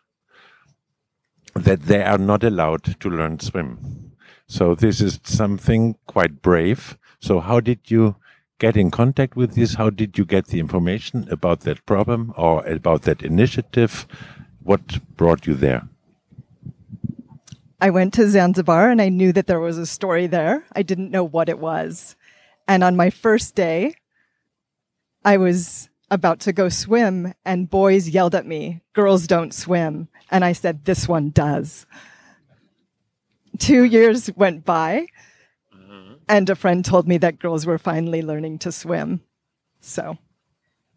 that 1.56 1.84
they 1.84 2.04
are 2.04 2.18
not 2.18 2.44
allowed 2.44 2.84
to 3.00 3.10
learn 3.10 3.40
swim. 3.40 4.12
So 4.48 4.76
this 4.76 5.00
is 5.00 5.20
something 5.24 5.96
quite 6.08 6.42
brave. 6.42 6.98
So 7.20 7.40
how 7.40 7.62
did 7.62 7.90
you 7.90 8.18
get 8.60 8.76
in 8.76 8.92
contact 8.92 9.36
with 9.36 9.56
this? 9.56 9.76
How 9.76 9.90
did 9.90 10.18
you 10.18 10.26
get 10.26 10.48
the 10.48 10.60
information 10.60 11.28
about 11.32 11.62
that 11.62 11.86
problem 11.86 12.34
or 12.38 12.66
about 12.66 13.04
that 13.04 13.22
initiative? 13.22 14.06
What 14.62 15.00
brought 15.16 15.48
you 15.48 15.54
there? 15.54 15.88
I 17.80 17.90
went 17.90 18.14
to 18.16 18.30
Zanzibar 18.30 18.90
and 18.90 19.02
I 19.02 19.10
knew 19.10 19.32
that 19.34 19.48
there 19.48 19.60
was 19.60 19.78
a 19.78 19.86
story 19.86 20.28
there. 20.28 20.66
I 20.76 20.84
didn't 20.84 21.12
know 21.12 21.24
what 21.24 21.50
it 21.50 21.60
was. 21.60 22.16
And 22.68 22.84
on 22.84 22.96
my 22.96 23.10
first 23.10 23.56
day, 23.56 23.96
I 25.24 25.38
was 25.38 25.90
about 26.12 26.42
to 26.42 26.54
go 26.54 26.70
swim 26.70 27.34
and 27.44 27.68
boys 27.70 28.08
yelled 28.08 28.36
at 28.36 28.46
me, 28.46 28.84
girls 28.94 29.26
don't 29.26 29.54
swim. 29.54 30.08
And 30.30 30.46
I 30.46 30.52
said, 30.52 30.86
this 30.86 31.08
one 31.08 31.32
does. 31.32 31.88
Two 33.58 33.84
years 33.84 34.30
went 34.36 34.64
by 34.64 35.08
and 36.32 36.50
a 36.50 36.56
friend 36.56 36.84
told 36.86 37.08
me 37.08 37.18
that 37.18 37.40
girls 37.40 37.66
were 37.66 37.78
finally 37.78 38.22
learning 38.22 38.58
to 38.60 38.72
swim. 38.72 39.22
So 39.82 40.18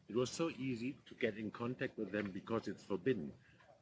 it 0.08 0.14
was 0.14 0.30
so 0.30 0.50
easy 0.58 0.94
to 1.08 1.14
get 1.14 1.36
in 1.36 1.50
contact 1.50 1.98
with 1.98 2.12
them 2.12 2.30
because 2.32 2.68
it's 2.68 2.84
forbidden. 2.84 3.32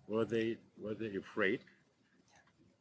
Were 0.08 0.24
they 0.24 0.56
were 0.82 0.94
they 0.94 1.14
afraid? 1.16 1.60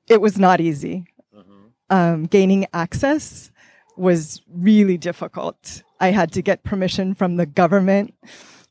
It 0.08 0.22
was 0.22 0.39
not 0.39 0.62
easy. 0.62 1.05
Uh-huh. 1.38 1.96
Um, 1.96 2.25
gaining 2.25 2.65
access 2.74 3.51
was 3.98 4.41
really 4.50 4.98
difficult. 4.98 5.84
I 6.01 6.10
had 6.10 6.31
to 6.34 6.41
get 6.41 6.63
permission 6.63 7.13
from 7.13 7.38
the 7.38 7.46
government, 7.46 8.13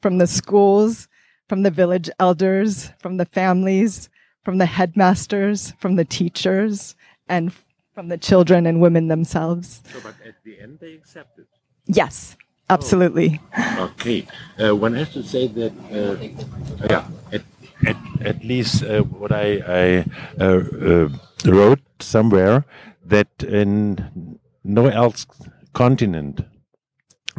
from 0.02 0.18
the 0.18 0.26
schools, 0.26 1.08
from 1.49 1.62
the 1.62 1.71
village 1.71 2.10
elders, 2.19 2.90
from 2.99 3.16
the 3.16 3.25
families, 3.25 4.08
from 4.45 4.58
the 4.58 4.66
headmasters, 4.66 5.73
from 5.78 5.95
the 5.95 6.04
teachers, 6.04 6.97
and 7.28 7.52
from 7.95 8.08
the 8.08 8.19
children 8.19 8.66
and 8.66 8.80
women 8.80 9.08
themselves. 9.08 9.80
So, 9.93 10.00
but 10.02 10.14
at 10.26 10.34
the 10.45 10.60
end, 10.60 10.78
they 10.80 10.95
accepted. 10.95 11.47
Yes, 11.86 12.36
absolutely. 12.69 13.40
Oh. 13.56 13.93
Okay. 13.93 14.26
Uh, 14.62 14.75
one 14.75 14.95
has 14.95 15.12
to 15.12 15.23
say 15.23 15.47
that, 15.47 15.73
uh, 15.93 16.86
yeah, 16.90 17.06
at, 17.32 17.43
at, 17.86 17.97
at 18.21 18.45
least 18.45 18.82
uh, 18.82 19.02
what 19.02 19.30
I, 19.30 19.62
I 19.66 20.04
uh, 20.40 20.45
uh, 20.45 21.08
wrote 21.47 21.80
somewhere 22.00 22.64
that 23.04 23.28
in 23.43 24.38
no 24.64 24.86
else 24.88 25.26
continent, 25.75 26.40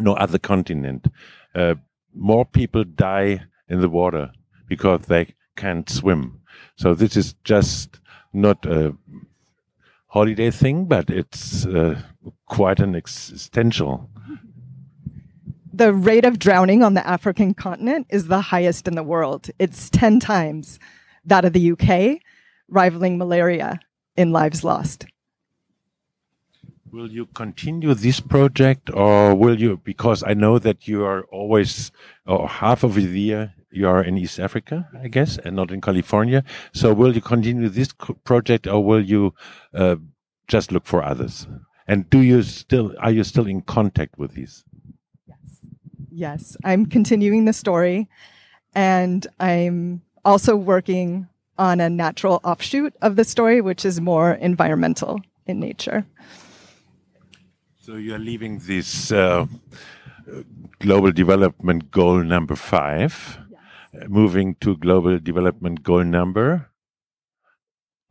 no 0.02 0.14
other 0.14 0.40
continent, 0.40 1.08
uh, 1.56 1.76
more 2.14 2.46
people 2.46 2.84
die 2.84 3.42
in 3.68 3.82
the 3.82 3.90
water 3.90 4.32
because 4.68 5.02
they 5.04 5.34
can't 5.56 5.90
swim. 5.90 6.42
So 6.76 6.94
this 6.94 7.16
is 7.16 7.36
just 7.44 8.00
not 8.34 8.66
a 8.66 8.96
holiday 10.08 10.52
thing, 10.52 10.86
but 10.86 11.10
it's 11.10 11.66
uh, 11.66 12.02
quite 12.46 12.80
an 12.80 12.96
existential. 12.96 14.10
The 15.74 15.94
rate 15.94 16.26
of 16.26 16.38
drowning 16.38 16.84
on 16.84 16.96
the 16.96 17.08
African 17.08 17.54
continent 17.54 18.08
is 18.10 18.28
the 18.28 18.42
highest 18.42 18.88
in 18.88 18.96
the 18.96 19.04
world. 19.04 19.50
It's 19.58 19.90
10 19.90 20.20
times 20.20 20.80
that 21.26 21.46
of 21.46 21.54
the 21.54 21.72
UK, 21.72 22.22
rivaling 22.68 23.18
malaria 23.18 23.80
in 24.18 24.32
lives 24.32 24.64
lost. 24.64 25.06
Will 26.92 27.10
you 27.10 27.28
continue 27.28 27.94
this 27.94 28.20
project 28.20 28.90
or 28.94 29.34
will 29.34 29.58
you, 29.58 29.78
because 29.78 30.24
I 30.24 30.34
know 30.34 30.60
that 30.60 30.90
you 30.90 31.06
are 31.06 31.24
always, 31.32 31.90
or 32.28 32.50
half 32.50 32.84
of 32.84 32.96
the 32.96 33.02
year, 33.02 33.54
you 33.72 33.88
are 33.88 34.04
in 34.04 34.18
East 34.18 34.42
Africa, 34.42 34.90
I 35.02 35.08
guess, 35.08 35.38
and 35.38 35.56
not 35.56 35.72
in 35.72 35.80
California. 35.80 36.44
So 36.74 36.94
will 36.94 37.16
you 37.16 37.22
continue 37.22 37.70
this 37.70 37.94
project 38.26 38.68
or 38.68 38.84
will 38.84 39.02
you 39.02 39.34
uh, 39.74 39.96
just 40.50 40.74
look 40.74 40.86
for 40.86 41.02
others? 41.02 41.48
And 41.88 42.10
do 42.10 42.20
you 42.20 42.44
still, 42.44 42.94
are 43.00 43.12
you 43.12 43.24
still 43.24 43.48
in 43.48 43.62
contact 43.62 44.18
with 44.18 44.34
these? 44.34 44.66
Yes. 45.28 45.38
Yes, 46.12 46.58
I'm 46.66 46.86
continuing 46.86 47.46
the 47.46 47.54
story 47.54 48.10
and 48.76 49.26
I'm 49.40 50.02
also 50.26 50.58
working 50.58 51.30
on 51.58 51.80
a 51.80 51.90
natural 51.90 52.42
offshoot 52.44 52.94
of 53.02 53.16
the 53.16 53.24
story, 53.24 53.62
which 53.62 53.86
is 53.86 54.02
more 54.02 54.34
environmental 54.34 55.22
in 55.46 55.62
nature. 55.62 56.06
So 57.84 57.96
you're 57.96 58.20
leaving 58.20 58.60
this 58.60 59.12
uh, 59.12 59.48
global 60.78 61.12
development 61.12 61.90
goal 61.90 62.22
number 62.22 62.56
five, 62.56 63.40
yes. 63.50 64.04
moving 64.08 64.54
to 64.62 64.78
global 64.78 65.18
development 65.18 65.82
goal 65.82 66.04
number 66.04 66.70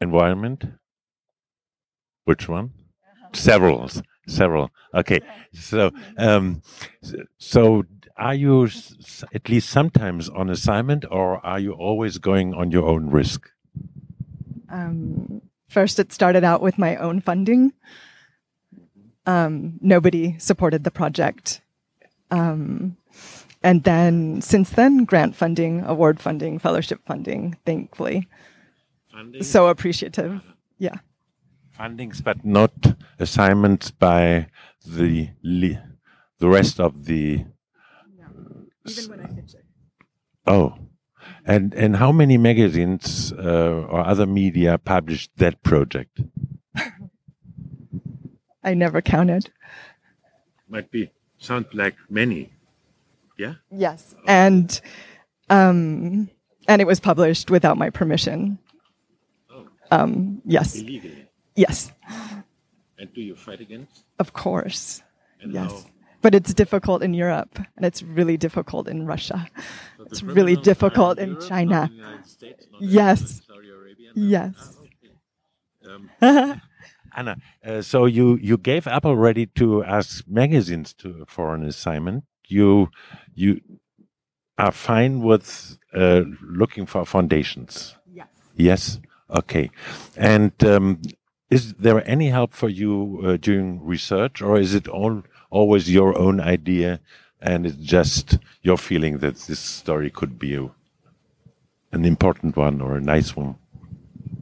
environment. 0.00 0.64
Which 2.24 2.48
one? 2.48 2.72
Uh. 3.04 3.28
Several, 3.32 3.88
several. 4.26 4.72
Okay, 4.92 5.20
so 5.52 5.92
um, 6.18 6.62
so 7.38 7.84
are 8.16 8.34
you 8.34 8.68
at 9.32 9.48
least 9.48 9.70
sometimes 9.70 10.28
on 10.30 10.50
assignment, 10.50 11.04
or 11.08 11.46
are 11.46 11.60
you 11.60 11.74
always 11.74 12.18
going 12.18 12.54
on 12.54 12.72
your 12.72 12.88
own 12.88 13.08
risk? 13.08 13.48
Um, 14.68 15.42
first, 15.68 16.00
it 16.00 16.12
started 16.12 16.42
out 16.42 16.60
with 16.60 16.76
my 16.76 16.96
own 16.96 17.20
funding 17.20 17.72
um, 19.26 19.78
nobody 19.80 20.36
supported 20.38 20.84
the 20.84 20.90
project. 20.90 21.60
Um, 22.30 22.96
and 23.62 23.84
then 23.84 24.40
since 24.40 24.70
then, 24.70 25.04
grant 25.04 25.36
funding, 25.36 25.84
award 25.84 26.20
funding, 26.20 26.58
fellowship 26.58 27.00
funding, 27.06 27.56
thankfully. 27.66 28.28
Funding? 29.12 29.42
So 29.42 29.68
appreciative. 29.68 30.40
Yeah. 30.78 30.96
Fundings, 31.78 32.22
but 32.22 32.44
not 32.44 32.72
assignments 33.18 33.90
by 33.90 34.46
the 34.86 35.30
the 35.42 36.48
rest 36.48 36.80
of 36.80 37.04
the. 37.04 37.44
No. 38.18 38.26
Even 38.86 39.10
when 39.10 39.20
I 39.20 39.26
pitch 39.26 39.54
it. 39.54 39.64
Oh. 40.46 40.74
And 41.44 41.74
and 41.74 41.96
how 41.96 42.12
many 42.12 42.38
magazines 42.38 43.32
uh, 43.32 43.86
or 43.88 44.00
other 44.00 44.26
media 44.26 44.78
published 44.78 45.30
that 45.36 45.62
project? 45.62 46.20
I 48.62 48.74
never 48.74 49.00
counted. 49.00 49.50
Might 50.68 50.90
be 50.90 51.10
sound 51.38 51.66
like 51.72 51.96
many. 52.08 52.52
Yeah. 53.38 53.54
Yes, 53.70 54.14
and 54.26 54.80
um, 55.48 56.28
and 56.68 56.80
it 56.82 56.86
was 56.86 57.00
published 57.00 57.50
without 57.50 57.78
my 57.78 57.90
permission. 57.90 58.58
Oh. 59.50 59.66
Um, 59.90 60.42
yes. 60.44 60.76
Illegally. 60.76 61.26
Yes. 61.56 61.90
And 62.98 63.12
do 63.14 63.22
you 63.22 63.34
fight 63.34 63.60
against? 63.60 64.04
Of 64.18 64.32
course. 64.34 65.02
And 65.40 65.52
yes. 65.52 65.70
How? 65.72 65.90
But 66.22 66.34
it's 66.34 66.52
difficult 66.52 67.02
in 67.02 67.14
Europe, 67.14 67.58
and 67.76 67.86
it's 67.86 68.02
really 68.02 68.36
difficult 68.36 68.88
in 68.88 69.06
Russia. 69.06 69.48
So 69.96 70.04
it's 70.04 70.22
really 70.22 70.54
difficult 70.54 71.18
in 71.18 71.30
Europe, 71.30 71.48
China. 71.48 71.90
In 71.90 72.24
States, 72.24 72.66
yes. 72.78 73.40
Yes. 74.14 74.76
Ah, 75.82 75.98
okay. 76.28 76.30
um, 76.30 76.62
Anna, 77.16 77.36
uh, 77.64 77.82
so 77.82 78.06
you 78.06 78.38
you 78.40 78.56
gave 78.56 78.86
up 78.86 79.04
already 79.04 79.46
to 79.46 79.84
ask 79.84 80.24
magazines 80.28 80.94
to 80.94 81.24
for 81.26 81.54
an 81.54 81.64
assignment. 81.64 82.24
You 82.46 82.90
you 83.34 83.60
are 84.58 84.72
fine 84.72 85.20
with 85.20 85.78
uh, 85.94 86.22
looking 86.42 86.86
for 86.86 87.04
foundations. 87.04 87.96
Yes. 88.12 88.28
Yes. 88.56 89.00
Okay. 89.30 89.70
And 90.16 90.52
um, 90.64 91.00
is 91.50 91.74
there 91.74 92.06
any 92.08 92.28
help 92.28 92.52
for 92.52 92.68
you 92.68 93.20
uh, 93.24 93.36
during 93.36 93.84
research, 93.84 94.42
or 94.42 94.58
is 94.58 94.74
it 94.74 94.86
all 94.88 95.22
always 95.50 95.90
your 95.90 96.16
own 96.16 96.40
idea, 96.40 97.00
and 97.40 97.66
it's 97.66 97.76
just 97.76 98.38
your 98.62 98.76
feeling 98.76 99.18
that 99.18 99.36
this 99.36 99.58
story 99.58 100.10
could 100.10 100.38
be 100.38 100.54
a, 100.54 100.68
an 101.92 102.04
important 102.04 102.56
one 102.56 102.80
or 102.80 102.96
a 102.96 103.00
nice 103.00 103.34
one? 103.34 103.56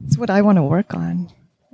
It's 0.05 0.17
what 0.17 0.29
I 0.29 0.41
want 0.41 0.57
to 0.57 0.63
work 0.63 0.93
on. 0.93 1.29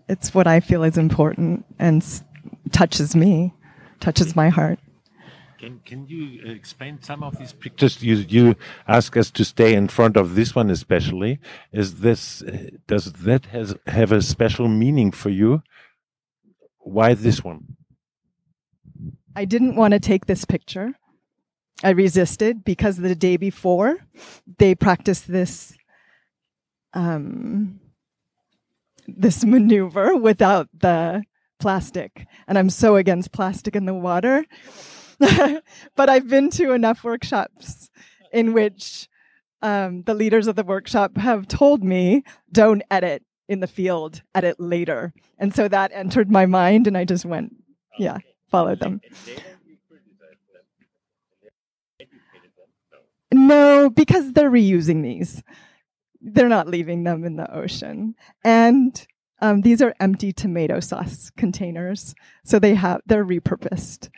It's 0.07 0.33
what 0.33 0.47
I 0.47 0.59
feel 0.59 0.83
is 0.83 0.97
important 0.97 1.65
and 1.79 2.01
s- 2.01 2.23
touches 2.71 3.15
me, 3.15 3.53
touches 3.99 4.35
my 4.35 4.49
heart. 4.49 4.79
Can, 5.57 5.79
can 5.85 6.05
you 6.07 6.43
explain 6.45 7.01
some 7.01 7.23
of 7.23 7.37
these 7.37 7.53
pictures? 7.53 8.03
You 8.03 8.15
you 8.15 8.55
ask 8.87 9.15
us 9.17 9.31
to 9.31 9.45
stay 9.45 9.73
in 9.73 9.87
front 9.87 10.17
of 10.17 10.35
this 10.35 10.53
one 10.53 10.69
especially. 10.69 11.39
Is 11.71 12.01
this 12.01 12.43
uh, 12.43 12.69
does 12.87 13.11
that 13.13 13.47
has 13.47 13.73
have 13.87 14.11
a 14.11 14.21
special 14.21 14.67
meaning 14.67 15.11
for 15.11 15.29
you? 15.29 15.63
Why 16.79 17.13
this 17.13 17.43
one? 17.43 17.77
I 19.35 19.45
didn't 19.45 19.75
want 19.75 19.93
to 19.93 19.99
take 19.99 20.25
this 20.25 20.45
picture. 20.45 20.93
I 21.83 21.89
resisted 21.89 22.63
because 22.63 22.97
the 22.97 23.15
day 23.15 23.37
before 23.37 23.97
they 24.59 24.75
practiced 24.75 25.27
this 25.27 25.73
um, 26.93 27.79
this 29.07 29.45
maneuver 29.45 30.15
without 30.15 30.67
the 30.77 31.23
plastic, 31.59 32.25
and 32.47 32.57
I'm 32.57 32.69
so 32.69 32.95
against 32.95 33.31
plastic 33.31 33.75
in 33.75 33.85
the 33.85 33.93
water. 33.93 34.45
but 35.95 36.09
I've 36.09 36.27
been 36.27 36.49
to 36.51 36.73
enough 36.73 37.03
workshops 37.03 37.89
in 38.33 38.53
which 38.53 39.07
um, 39.61 40.03
the 40.03 40.13
leaders 40.13 40.47
of 40.47 40.57
the 40.57 40.63
workshop 40.63 41.17
have 41.17 41.47
told 41.47 41.83
me, 41.83 42.23
"Don't 42.51 42.83
edit 42.91 43.23
in 43.47 43.61
the 43.61 43.67
field, 43.67 44.21
edit 44.33 44.59
later," 44.59 45.13
and 45.39 45.55
so 45.55 45.67
that 45.67 45.91
entered 45.93 46.29
my 46.29 46.45
mind, 46.45 46.87
and 46.87 46.97
I 46.97 47.05
just 47.05 47.25
went, 47.25 47.55
yeah, 47.97 48.17
followed 48.49 48.79
them. 48.79 49.01
No, 53.31 53.89
because 53.89 54.33
they're 54.33 54.51
reusing 54.51 55.03
these. 55.03 55.43
They're 56.25 56.49
not 56.49 56.67
leaving 56.67 57.03
them 57.03 57.23
in 57.23 57.35
the 57.35 57.53
ocean. 57.53 58.15
And 58.43 59.05
um, 59.41 59.61
these 59.61 59.81
are 59.81 59.93
empty 59.99 60.33
tomato 60.33 60.79
sauce 60.79 61.31
containers, 61.37 62.15
so 62.43 62.57
they 62.57 62.73
have 62.73 63.01
they're 63.05 63.25
repurposed. 63.25 64.09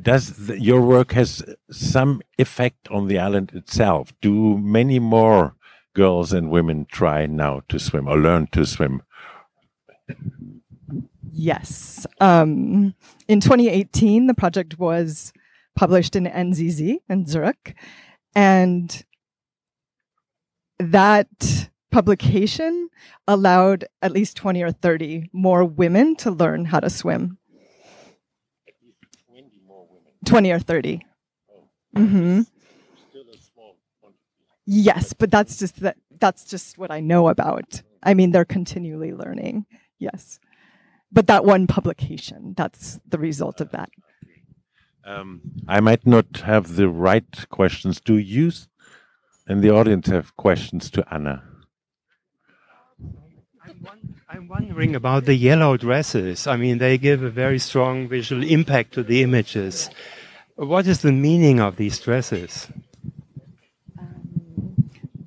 Does 0.00 0.46
the, 0.46 0.60
your 0.60 0.80
work 0.80 1.12
has 1.12 1.44
some 1.70 2.22
effect 2.38 2.88
on 2.90 3.08
the 3.08 3.18
island 3.18 3.52
itself? 3.54 4.12
Do 4.20 4.56
many 4.58 4.98
more 4.98 5.54
girls 5.94 6.32
and 6.32 6.50
women 6.50 6.86
try 6.90 7.26
now 7.26 7.62
to 7.68 7.78
swim 7.78 8.08
or 8.08 8.18
learn 8.18 8.48
to 8.52 8.64
swim? 8.64 9.02
Yes. 11.30 12.06
Um, 12.20 12.94
in 13.28 13.40
2018, 13.40 14.26
the 14.26 14.34
project 14.34 14.78
was 14.78 15.32
published 15.74 16.16
in 16.16 16.24
NZZ 16.24 16.98
in 17.08 17.26
Zurich, 17.26 17.76
and 18.34 19.04
that 20.78 21.68
publication 21.90 22.88
allowed 23.28 23.84
at 24.00 24.12
least 24.12 24.36
20 24.36 24.62
or 24.62 24.72
30 24.72 25.30
more 25.32 25.64
women 25.64 26.16
to 26.16 26.30
learn 26.30 26.64
how 26.64 26.80
to 26.80 26.90
swim. 26.90 27.38
20 30.24 30.50
or 30.52 30.58
30. 30.58 31.00
Mm-hmm. 31.96 32.40
Yes, 34.64 35.12
but 35.12 35.30
that's 35.30 35.58
just 35.58 35.80
that 35.80 35.96
that's 36.20 36.44
just 36.44 36.78
what 36.78 36.92
I 36.92 37.00
know 37.00 37.28
about. 37.28 37.82
I 38.02 38.14
mean, 38.14 38.30
they're 38.30 38.44
continually 38.44 39.12
learning. 39.12 39.66
Yes. 39.98 40.38
But 41.10 41.26
that 41.26 41.44
one 41.44 41.66
publication, 41.66 42.54
that's 42.56 42.98
the 43.06 43.18
result 43.18 43.60
of 43.60 43.72
that. 43.72 43.90
Um, 45.04 45.40
I 45.66 45.80
might 45.80 46.06
not 46.06 46.38
have 46.44 46.76
the 46.76 46.88
right 46.88 47.48
questions. 47.50 48.00
Do 48.00 48.16
you 48.16 48.48
s- 48.48 48.68
and 49.48 49.62
the 49.62 49.70
audience 49.70 50.06
have 50.08 50.36
questions 50.36 50.90
to 50.90 51.04
Anna? 51.12 51.42
I'm 54.28 54.48
wondering 54.48 54.94
about 54.94 55.24
the 55.24 55.34
yellow 55.34 55.76
dresses. 55.76 56.46
I 56.46 56.56
mean, 56.56 56.78
they 56.78 56.96
give 56.98 57.22
a 57.22 57.30
very 57.30 57.58
strong 57.58 58.08
visual 58.08 58.42
impact 58.42 58.94
to 58.94 59.02
the 59.02 59.22
images. 59.22 59.90
What 60.56 60.86
is 60.86 61.00
the 61.02 61.12
meaning 61.12 61.60
of 61.60 61.76
these 61.76 61.98
dresses? 61.98 62.68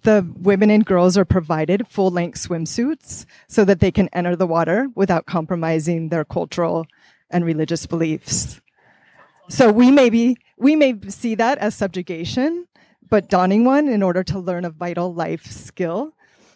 The 0.04 0.26
women 0.40 0.70
and 0.70 0.86
girls 0.86 1.18
are 1.18 1.26
provided 1.26 1.88
full 1.88 2.12
length 2.12 2.48
swimsuits 2.48 3.26
so 3.48 3.66
that 3.66 3.80
they 3.80 3.92
can 3.92 4.08
enter 4.14 4.36
the 4.36 4.48
water 4.48 4.88
without 4.96 5.26
compromising 5.26 6.10
their 6.10 6.24
cultural 6.26 6.86
and 7.30 7.44
religious 7.44 7.86
beliefs. 7.88 8.62
So 9.48 9.72
we 9.72 9.92
may 9.92 10.10
be, 10.10 10.38
we 10.58 10.76
may 10.76 11.00
see 11.08 11.36
that 11.36 11.58
as 11.60 11.76
subjugation, 11.76 12.68
but 13.10 13.30
donning 13.30 13.64
one 13.64 13.88
in 13.88 14.02
order 14.02 14.24
to 14.24 14.40
learn 14.40 14.66
a 14.66 14.70
vital 14.70 15.14
life 15.14 15.46
skill, 15.46 16.14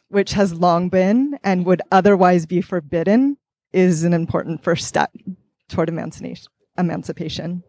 which 0.09 0.33
has 0.33 0.53
long 0.53 0.89
been 0.89 1.37
and 1.43 1.65
would 1.65 1.81
otherwise 1.91 2.45
be 2.45 2.61
forbidden, 2.61 3.37
is 3.73 4.03
an 4.03 4.13
important 4.13 4.63
first 4.63 4.87
step 4.87 5.11
toward 5.67 5.89
emancipation. 5.89 6.47
emancipation. 6.77 7.63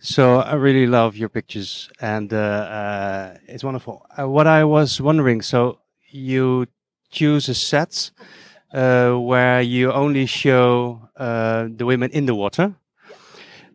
So 0.00 0.38
I 0.38 0.54
really 0.54 0.86
love 0.86 1.16
your 1.16 1.28
pictures, 1.28 1.90
and 2.00 2.32
uh, 2.32 2.36
uh, 2.36 3.36
it's 3.48 3.64
wonderful. 3.64 4.06
Uh, 4.16 4.28
what 4.28 4.46
I 4.46 4.62
was 4.62 5.00
wondering, 5.00 5.42
so 5.42 5.80
you 6.08 6.66
choose 7.10 7.48
a 7.48 7.54
set 7.54 8.12
uh, 8.72 9.14
where 9.14 9.60
you 9.60 9.92
only 9.92 10.26
show 10.26 11.08
uh, 11.16 11.68
the 11.70 11.86
women 11.86 12.10
in 12.10 12.26
the 12.26 12.34
water. 12.34 12.74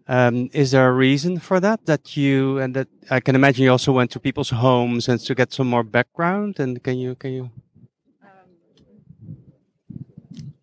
Um, 0.08 0.50
is 0.54 0.72
there 0.72 0.90
a 0.90 0.92
reason 0.92 1.40
for 1.40 1.60
that? 1.62 1.86
That 1.86 2.18
you 2.18 2.60
and 2.60 2.76
that 2.76 2.90
I 3.10 3.20
can 3.22 3.36
imagine 3.36 3.64
you 3.64 3.72
also 3.72 3.94
went 3.94 4.12
to 4.12 4.20
people's 4.20 4.50
homes 4.50 5.08
and 5.08 5.20
to 5.22 5.34
get 5.34 5.54
some 5.54 5.68
more 5.68 5.84
background. 5.84 6.60
And 6.60 6.84
can 6.84 6.98
you 6.98 7.16
can 7.16 7.32
you? 7.32 7.52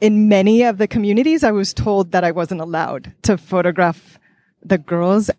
in 0.00 0.28
many 0.28 0.62
of 0.62 0.78
the 0.78 0.88
communities, 0.88 1.44
I 1.44 1.52
was 1.52 1.74
told 1.74 2.12
that 2.12 2.24
I 2.24 2.30
wasn't 2.30 2.60
allowed 2.60 3.12
to 3.22 3.36
photograph 3.36 4.18
the 4.62 4.78
girls 4.78 5.30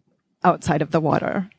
outside 0.44 0.82
of 0.82 0.92
the 0.92 1.00
water. 1.00 1.50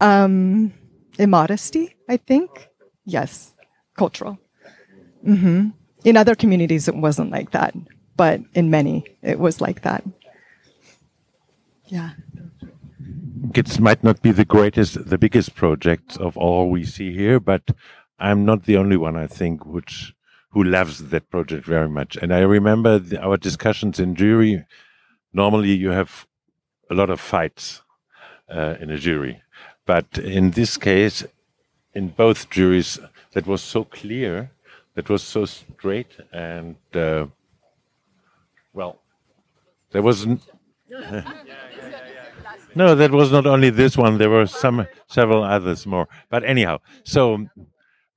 Um, 0.00 0.72
immodesty, 1.18 1.94
I 2.08 2.16
think. 2.16 2.68
Yes, 3.04 3.54
cultural. 3.96 4.38
hmm 5.24 5.68
In 6.04 6.16
other 6.16 6.34
communities, 6.34 6.88
it 6.88 6.96
wasn't 6.96 7.30
like 7.30 7.50
that, 7.52 7.74
but 8.16 8.40
in 8.54 8.70
many, 8.70 9.04
it 9.22 9.38
was 9.38 9.60
like 9.60 9.82
that. 9.82 10.04
Yeah. 11.86 12.10
It 13.54 13.78
might 13.80 14.02
not 14.02 14.22
be 14.22 14.32
the 14.32 14.44
greatest, 14.44 15.08
the 15.08 15.18
biggest 15.18 15.54
project 15.54 16.16
of 16.16 16.36
all 16.36 16.70
we 16.70 16.84
see 16.84 17.12
here, 17.12 17.38
but 17.38 17.70
I'm 18.18 18.44
not 18.44 18.64
the 18.64 18.76
only 18.76 18.96
one, 18.96 19.16
I 19.16 19.26
think, 19.26 19.66
which 19.66 20.14
who 20.52 20.62
loves 20.62 21.08
that 21.10 21.30
project 21.30 21.66
very 21.66 21.88
much. 21.88 22.16
And 22.16 22.32
I 22.32 22.40
remember 22.40 22.98
the, 22.98 23.20
our 23.20 23.36
discussions 23.36 23.98
in 23.98 24.14
jury. 24.14 24.64
Normally, 25.32 25.72
you 25.72 25.90
have 25.90 26.26
a 26.90 26.94
lot 26.94 27.10
of 27.10 27.20
fights 27.20 27.82
uh, 28.50 28.76
in 28.80 28.90
a 28.90 28.98
jury, 28.98 29.42
but 29.86 30.18
in 30.18 30.52
this 30.52 30.76
case, 30.76 31.24
in 31.94 32.08
both 32.08 32.50
juries, 32.50 32.98
that 33.32 33.46
was 33.46 33.62
so 33.62 33.84
clear, 33.84 34.50
that 34.94 35.08
was 35.08 35.22
so 35.22 35.44
straight, 35.44 36.16
and 36.32 36.76
uh, 36.94 37.26
well, 38.72 39.00
there 39.90 40.02
was. 40.02 40.26
n- 40.26 40.40
no, 42.74 42.94
that 42.94 43.10
was 43.10 43.32
not 43.32 43.46
only 43.46 43.70
this 43.70 43.96
one. 43.96 44.18
There 44.18 44.30
were 44.30 44.46
some 44.46 44.86
several 45.06 45.42
others 45.42 45.86
more. 45.86 46.08
But 46.30 46.44
anyhow, 46.44 46.78
so 47.04 47.46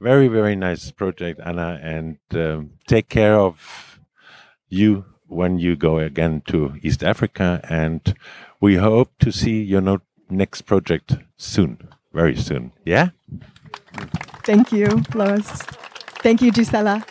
very 0.02 0.28
very 0.28 0.56
nice 0.56 0.92
project, 0.92 1.40
Anna, 1.44 1.80
and 1.82 2.18
um, 2.34 2.72
take 2.88 3.10
care 3.10 3.36
of 3.40 4.00
you 4.70 5.06
when 5.28 5.58
you 5.60 5.76
go 5.76 6.00
again 6.00 6.42
to 6.48 6.76
East 6.84 7.04
Africa, 7.04 7.62
and 7.70 8.16
we 8.62 8.76
hope 8.76 9.12
to 9.20 9.32
see 9.32 9.62
your 9.64 9.82
no- 9.82 10.02
next 10.30 10.64
project 10.64 11.18
soon, 11.38 11.78
very 12.14 12.36
soon. 12.36 12.72
Yeah. 12.86 13.10
Thank 14.44 14.72
you, 14.72 15.04
Lois. 15.14 15.50
Thank 16.22 16.42
you, 16.42 16.52
Gisela. 16.52 17.04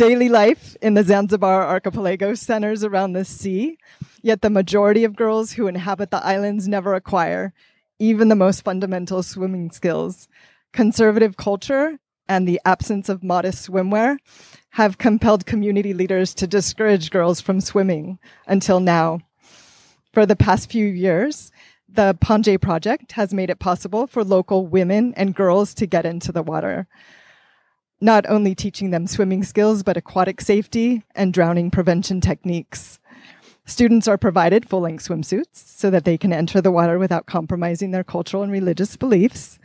Daily 0.00 0.30
life 0.30 0.78
in 0.80 0.94
the 0.94 1.04
Zanzibar 1.04 1.62
archipelago 1.62 2.32
centers 2.32 2.82
around 2.82 3.12
the 3.12 3.22
sea, 3.22 3.76
yet 4.22 4.40
the 4.40 4.48
majority 4.48 5.04
of 5.04 5.14
girls 5.14 5.52
who 5.52 5.66
inhabit 5.66 6.10
the 6.10 6.24
islands 6.24 6.66
never 6.66 6.94
acquire 6.94 7.52
even 7.98 8.28
the 8.28 8.34
most 8.34 8.64
fundamental 8.64 9.22
swimming 9.22 9.70
skills. 9.70 10.26
Conservative 10.72 11.36
culture 11.36 11.98
and 12.30 12.48
the 12.48 12.58
absence 12.64 13.10
of 13.10 13.22
modest 13.22 13.68
swimwear 13.68 14.16
have 14.70 14.96
compelled 14.96 15.44
community 15.44 15.92
leaders 15.92 16.32
to 16.32 16.46
discourage 16.46 17.10
girls 17.10 17.42
from 17.42 17.60
swimming 17.60 18.18
until 18.46 18.80
now. 18.80 19.20
For 20.14 20.24
the 20.24 20.34
past 20.34 20.70
few 20.70 20.86
years, 20.86 21.52
the 21.90 22.16
Panje 22.22 22.58
project 22.58 23.12
has 23.12 23.34
made 23.34 23.50
it 23.50 23.58
possible 23.58 24.06
for 24.06 24.24
local 24.24 24.66
women 24.66 25.12
and 25.18 25.34
girls 25.34 25.74
to 25.74 25.84
get 25.84 26.06
into 26.06 26.32
the 26.32 26.42
water, 26.42 26.88
not 28.00 28.24
only 28.28 28.54
teaching 28.54 28.90
them 28.90 29.06
swimming 29.06 29.42
skills, 29.42 29.82
but 29.82 29.96
aquatic 29.96 30.40
safety 30.40 31.02
and 31.14 31.32
drowning 31.32 31.70
prevention 31.70 32.20
techniques. 32.20 32.98
Students 33.66 34.08
are 34.08 34.18
provided 34.18 34.68
full 34.68 34.80
length 34.80 35.06
swimsuits 35.06 35.48
so 35.52 35.90
that 35.90 36.04
they 36.04 36.16
can 36.16 36.32
enter 36.32 36.60
the 36.60 36.72
water 36.72 36.98
without 36.98 37.26
compromising 37.26 37.90
their 37.90 38.02
cultural 38.02 38.42
and 38.42 38.50
religious 38.50 38.96
beliefs, 38.96 39.58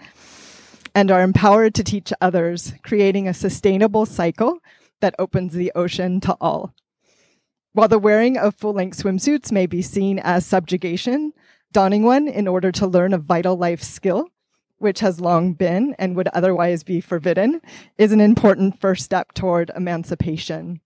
and 0.93 1.09
are 1.09 1.23
empowered 1.23 1.73
to 1.75 1.83
teach 1.83 2.13
others, 2.21 2.73
creating 2.83 3.27
a 3.27 3.33
sustainable 3.33 4.05
cycle 4.05 4.59
that 5.01 5.15
opens 5.17 5.53
the 5.53 5.71
ocean 5.75 6.19
to 6.21 6.37
all. 6.39 6.73
While 7.73 7.87
the 7.87 7.99
wearing 7.99 8.37
of 8.37 8.55
full 8.55 8.73
length 8.73 9.01
swimsuits 9.01 9.51
may 9.51 9.65
be 9.65 9.81
seen 9.81 10.19
as 10.19 10.45
subjugation, 10.45 11.33
donning 11.71 12.03
one 12.03 12.27
in 12.27 12.47
order 12.47 12.71
to 12.71 12.87
learn 12.87 13.13
a 13.13 13.17
vital 13.17 13.57
life 13.57 13.83
skill, 13.83 14.29
which 14.77 14.99
has 14.99 15.21
long 15.21 15.53
been 15.53 15.95
and 15.97 16.15
would 16.15 16.27
otherwise 16.29 16.83
be 16.83 17.01
forbidden, 17.01 17.61
is 17.97 18.11
an 18.11 18.21
important 18.21 18.79
first 18.79 19.03
step 19.03 19.33
toward 19.33 19.71
emancipation. 19.75 20.79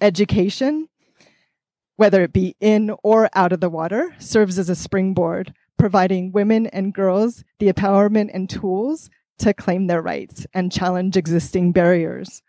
Education, 0.00 0.88
whether 1.96 2.22
it 2.22 2.32
be 2.32 2.56
in 2.60 2.94
or 3.02 3.28
out 3.34 3.52
of 3.52 3.60
the 3.60 3.70
water, 3.70 4.14
serves 4.18 4.58
as 4.58 4.68
a 4.68 4.74
springboard, 4.74 5.52
providing 5.78 6.32
women 6.32 6.66
and 6.68 6.94
girls 6.94 7.44
the 7.58 7.72
empowerment 7.72 8.30
and 8.32 8.48
tools 8.48 9.10
to 9.38 9.52
claim 9.52 9.86
their 9.86 10.02
rights 10.02 10.46
and 10.54 10.72
challenge 10.72 11.16
existing 11.16 11.72
barriers. 11.72 12.42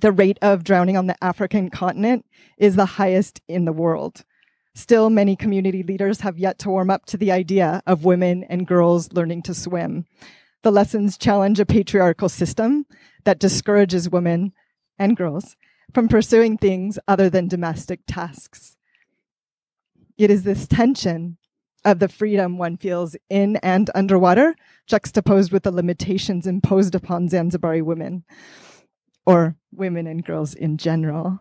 The 0.00 0.12
rate 0.12 0.38
of 0.42 0.64
drowning 0.64 0.96
on 0.96 1.06
the 1.06 1.22
African 1.24 1.70
continent 1.70 2.26
is 2.58 2.76
the 2.76 2.86
highest 2.86 3.40
in 3.48 3.64
the 3.64 3.72
world. 3.72 4.24
Still, 4.76 5.08
many 5.08 5.36
community 5.36 5.82
leaders 5.82 6.20
have 6.20 6.38
yet 6.38 6.58
to 6.58 6.68
warm 6.68 6.90
up 6.90 7.06
to 7.06 7.16
the 7.16 7.32
idea 7.32 7.82
of 7.86 8.04
women 8.04 8.44
and 8.44 8.66
girls 8.66 9.10
learning 9.10 9.40
to 9.44 9.54
swim. 9.54 10.04
The 10.64 10.70
lessons 10.70 11.16
challenge 11.16 11.58
a 11.58 11.64
patriarchal 11.64 12.28
system 12.28 12.84
that 13.24 13.38
discourages 13.38 14.10
women 14.10 14.52
and 14.98 15.16
girls 15.16 15.56
from 15.94 16.08
pursuing 16.08 16.58
things 16.58 16.98
other 17.08 17.30
than 17.30 17.48
domestic 17.48 18.00
tasks. 18.06 18.76
It 20.18 20.30
is 20.30 20.42
this 20.42 20.66
tension 20.66 21.38
of 21.82 21.98
the 21.98 22.08
freedom 22.08 22.58
one 22.58 22.76
feels 22.76 23.16
in 23.30 23.56
and 23.62 23.88
underwater, 23.94 24.54
juxtaposed 24.86 25.52
with 25.52 25.62
the 25.62 25.72
limitations 25.72 26.46
imposed 26.46 26.94
upon 26.94 27.30
Zanzibari 27.30 27.80
women, 27.80 28.24
or 29.24 29.56
women 29.72 30.06
and 30.06 30.22
girls 30.22 30.52
in 30.52 30.76
general, 30.76 31.40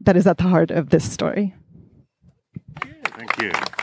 that 0.00 0.18
is 0.18 0.26
at 0.26 0.36
the 0.36 0.44
heart 0.44 0.70
of 0.70 0.90
this 0.90 1.10
story. 1.10 1.54
Thank. 3.38 3.78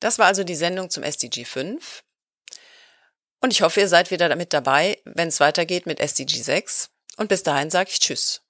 Das 0.00 0.18
war 0.18 0.26
also 0.26 0.42
die 0.42 0.56
Sendung 0.56 0.90
zum 0.90 1.04
SDG 1.04 1.44
5. 1.44 2.02
Und 3.40 3.52
ich 3.52 3.62
hoffe, 3.62 3.80
ihr 3.80 3.88
seid 3.88 4.10
wieder 4.10 4.28
damit 4.28 4.52
dabei, 4.52 4.98
wenn 5.04 5.28
es 5.28 5.38
weitergeht 5.40 5.86
mit 5.86 6.00
SDG 6.00 6.42
6. 6.42 6.90
Und 7.16 7.28
bis 7.28 7.42
dahin 7.42 7.70
sage 7.70 7.90
ich 7.92 8.00
Tschüss. 8.00 8.42